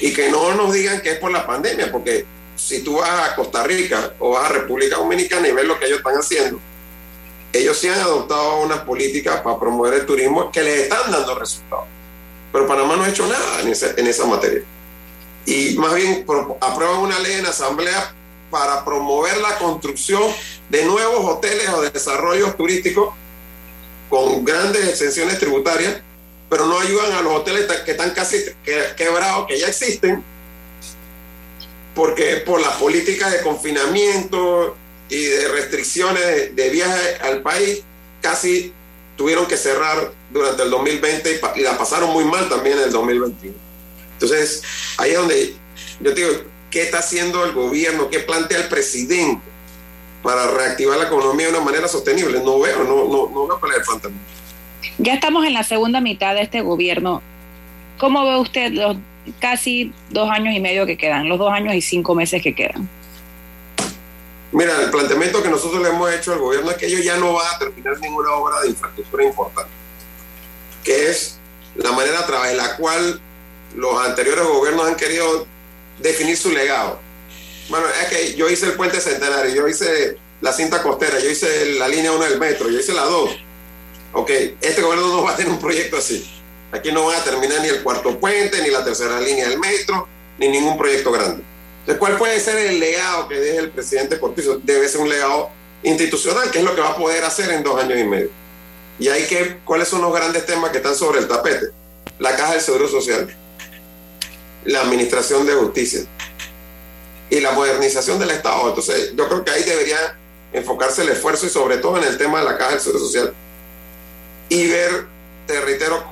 [0.00, 3.34] Y que no nos digan que es por la pandemia, porque si tú vas a
[3.34, 6.60] Costa Rica o vas a República Dominicana y ves lo que ellos están haciendo,
[7.52, 11.86] ellos sí han adoptado unas políticas para promover el turismo que les están dando resultados.
[12.52, 14.62] Pero Panamá no ha hecho nada en esa, en esa materia.
[15.46, 16.24] Y más bien
[16.60, 18.14] aprueban una ley en asamblea
[18.50, 20.22] para promover la construcción
[20.68, 23.14] de nuevos hoteles o desarrollos turísticos
[24.08, 26.00] con grandes exenciones tributarias,
[26.48, 28.44] pero no ayudan a los hoteles que están casi
[28.96, 30.22] quebrados, que ya existen,
[31.94, 34.76] porque por las políticas de confinamiento
[35.08, 37.82] y de restricciones de viaje al país,
[38.20, 38.72] casi
[39.16, 43.54] tuvieron que cerrar durante el 2020 y, la pasaron muy mal también en el 2021.
[44.14, 44.62] Entonces,
[44.98, 45.54] ahí es donde
[46.00, 46.28] yo digo,
[46.70, 48.10] ¿qué está haciendo el gobierno?
[48.10, 49.42] ¿Qué plantea el presidente
[50.22, 52.40] para reactivar la economía de una manera sostenible?
[52.40, 54.18] No veo, no, no, no veo es el fantasma.
[54.98, 57.22] Ya estamos en la segunda mitad de este gobierno.
[57.98, 58.96] ¿Cómo ve usted los
[59.40, 62.88] casi dos años y medio que quedan, los dos años y cinco meses que quedan?
[64.52, 67.32] Mira, el planteamiento que nosotros le hemos hecho al gobierno es que ellos ya no
[67.32, 69.70] van a terminar ninguna obra de infraestructura importante,
[70.84, 71.38] que es
[71.74, 73.20] la manera a través de la cual
[73.74, 75.46] los anteriores gobiernos han querido
[75.98, 77.00] definir su legado.
[77.68, 81.72] Bueno, es que yo hice el puente centenario, yo hice la cinta costera, yo hice
[81.74, 83.30] la línea 1 del metro, yo hice la 2.
[84.12, 84.30] Ok,
[84.60, 86.24] este gobierno no va a tener un proyecto así.
[86.72, 90.08] Aquí no van a terminar ni el cuarto puente, ni la tercera línea del metro,
[90.38, 91.42] ni ningún proyecto grande.
[91.86, 94.58] Entonces, ¿cuál puede ser el legado que deje el presidente Cortizo?
[94.60, 95.50] Debe ser un legado
[95.84, 98.28] institucional, que es lo que va a poder hacer en dos años y medio.
[98.98, 101.66] Y hay que, ¿cuáles son los grandes temas que están sobre el tapete?
[102.18, 103.32] La caja del Seguro Social,
[104.64, 106.00] la administración de justicia
[107.30, 108.68] y la modernización del Estado.
[108.68, 110.18] Entonces, yo creo que ahí debería
[110.52, 113.32] enfocarse el esfuerzo y sobre todo en el tema de la caja del Seguro Social
[114.48, 115.06] y ver,
[115.46, 116.04] te reitero,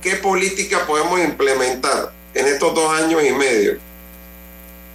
[0.00, 3.80] qué política podemos implementar en estos dos años y medio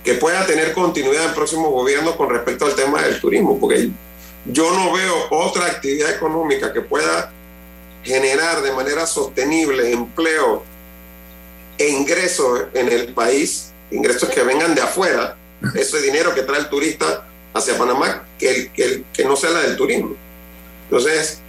[0.03, 3.89] que pueda tener continuidad en próximo gobierno con respecto al tema del turismo, porque
[4.45, 7.31] yo no veo otra actividad económica que pueda
[8.03, 10.63] generar de manera sostenible empleo
[11.77, 15.35] e ingresos en el país, ingresos que vengan de afuera,
[15.75, 19.75] ese dinero que trae el turista hacia Panamá, que, que, que no sea la del
[19.75, 20.15] turismo.
[20.85, 21.41] Entonces,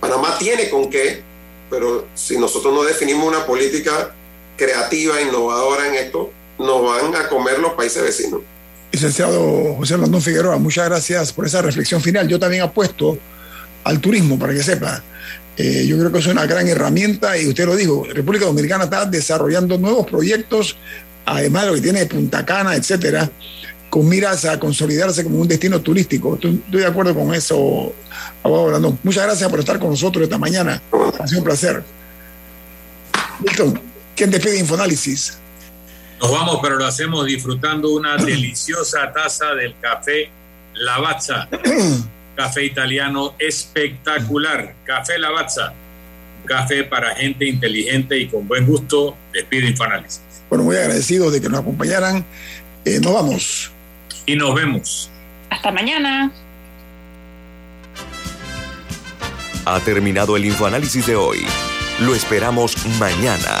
[0.00, 1.22] Panamá tiene con qué,
[1.70, 4.14] pero si nosotros no definimos una política
[4.56, 8.40] creativa, innovadora en esto, nos van a comer los países vecinos.
[8.90, 12.26] Licenciado José Blandón Figueroa, muchas gracias por esa reflexión final.
[12.26, 13.18] Yo también apuesto
[13.84, 15.02] al turismo, para que sepa.
[15.56, 19.04] Eh, yo creo que es una gran herramienta y usted lo dijo, República Dominicana está
[19.04, 20.76] desarrollando nuevos proyectos,
[21.26, 23.28] además de lo que tiene Punta Cana, etcétera,
[23.90, 26.34] con miras a consolidarse como un destino turístico.
[26.34, 27.92] Estoy, de acuerdo con eso,
[28.42, 28.98] abogado Blandón.
[29.02, 30.80] Muchas gracias por estar con nosotros esta mañana.
[31.18, 31.82] Ha sido un placer.
[33.40, 33.80] Milton,
[34.14, 35.38] ¿quién despide Infoanálisis?
[36.20, 40.30] Nos vamos, pero lo hacemos disfrutando una deliciosa taza del café
[40.74, 41.48] Lavazza.
[42.36, 44.74] café italiano espectacular.
[44.84, 45.72] Café Lavazza.
[46.44, 49.16] Café para gente inteligente y con buen gusto.
[49.32, 50.22] Despide Infoanálisis.
[50.48, 52.24] Bueno, muy agradecidos de que nos acompañaran.
[52.84, 53.70] Eh, nos vamos.
[54.24, 55.10] Y nos vemos.
[55.50, 56.32] Hasta mañana.
[59.64, 61.44] Ha terminado el infoanálisis de hoy.
[62.00, 63.60] Lo esperamos mañana,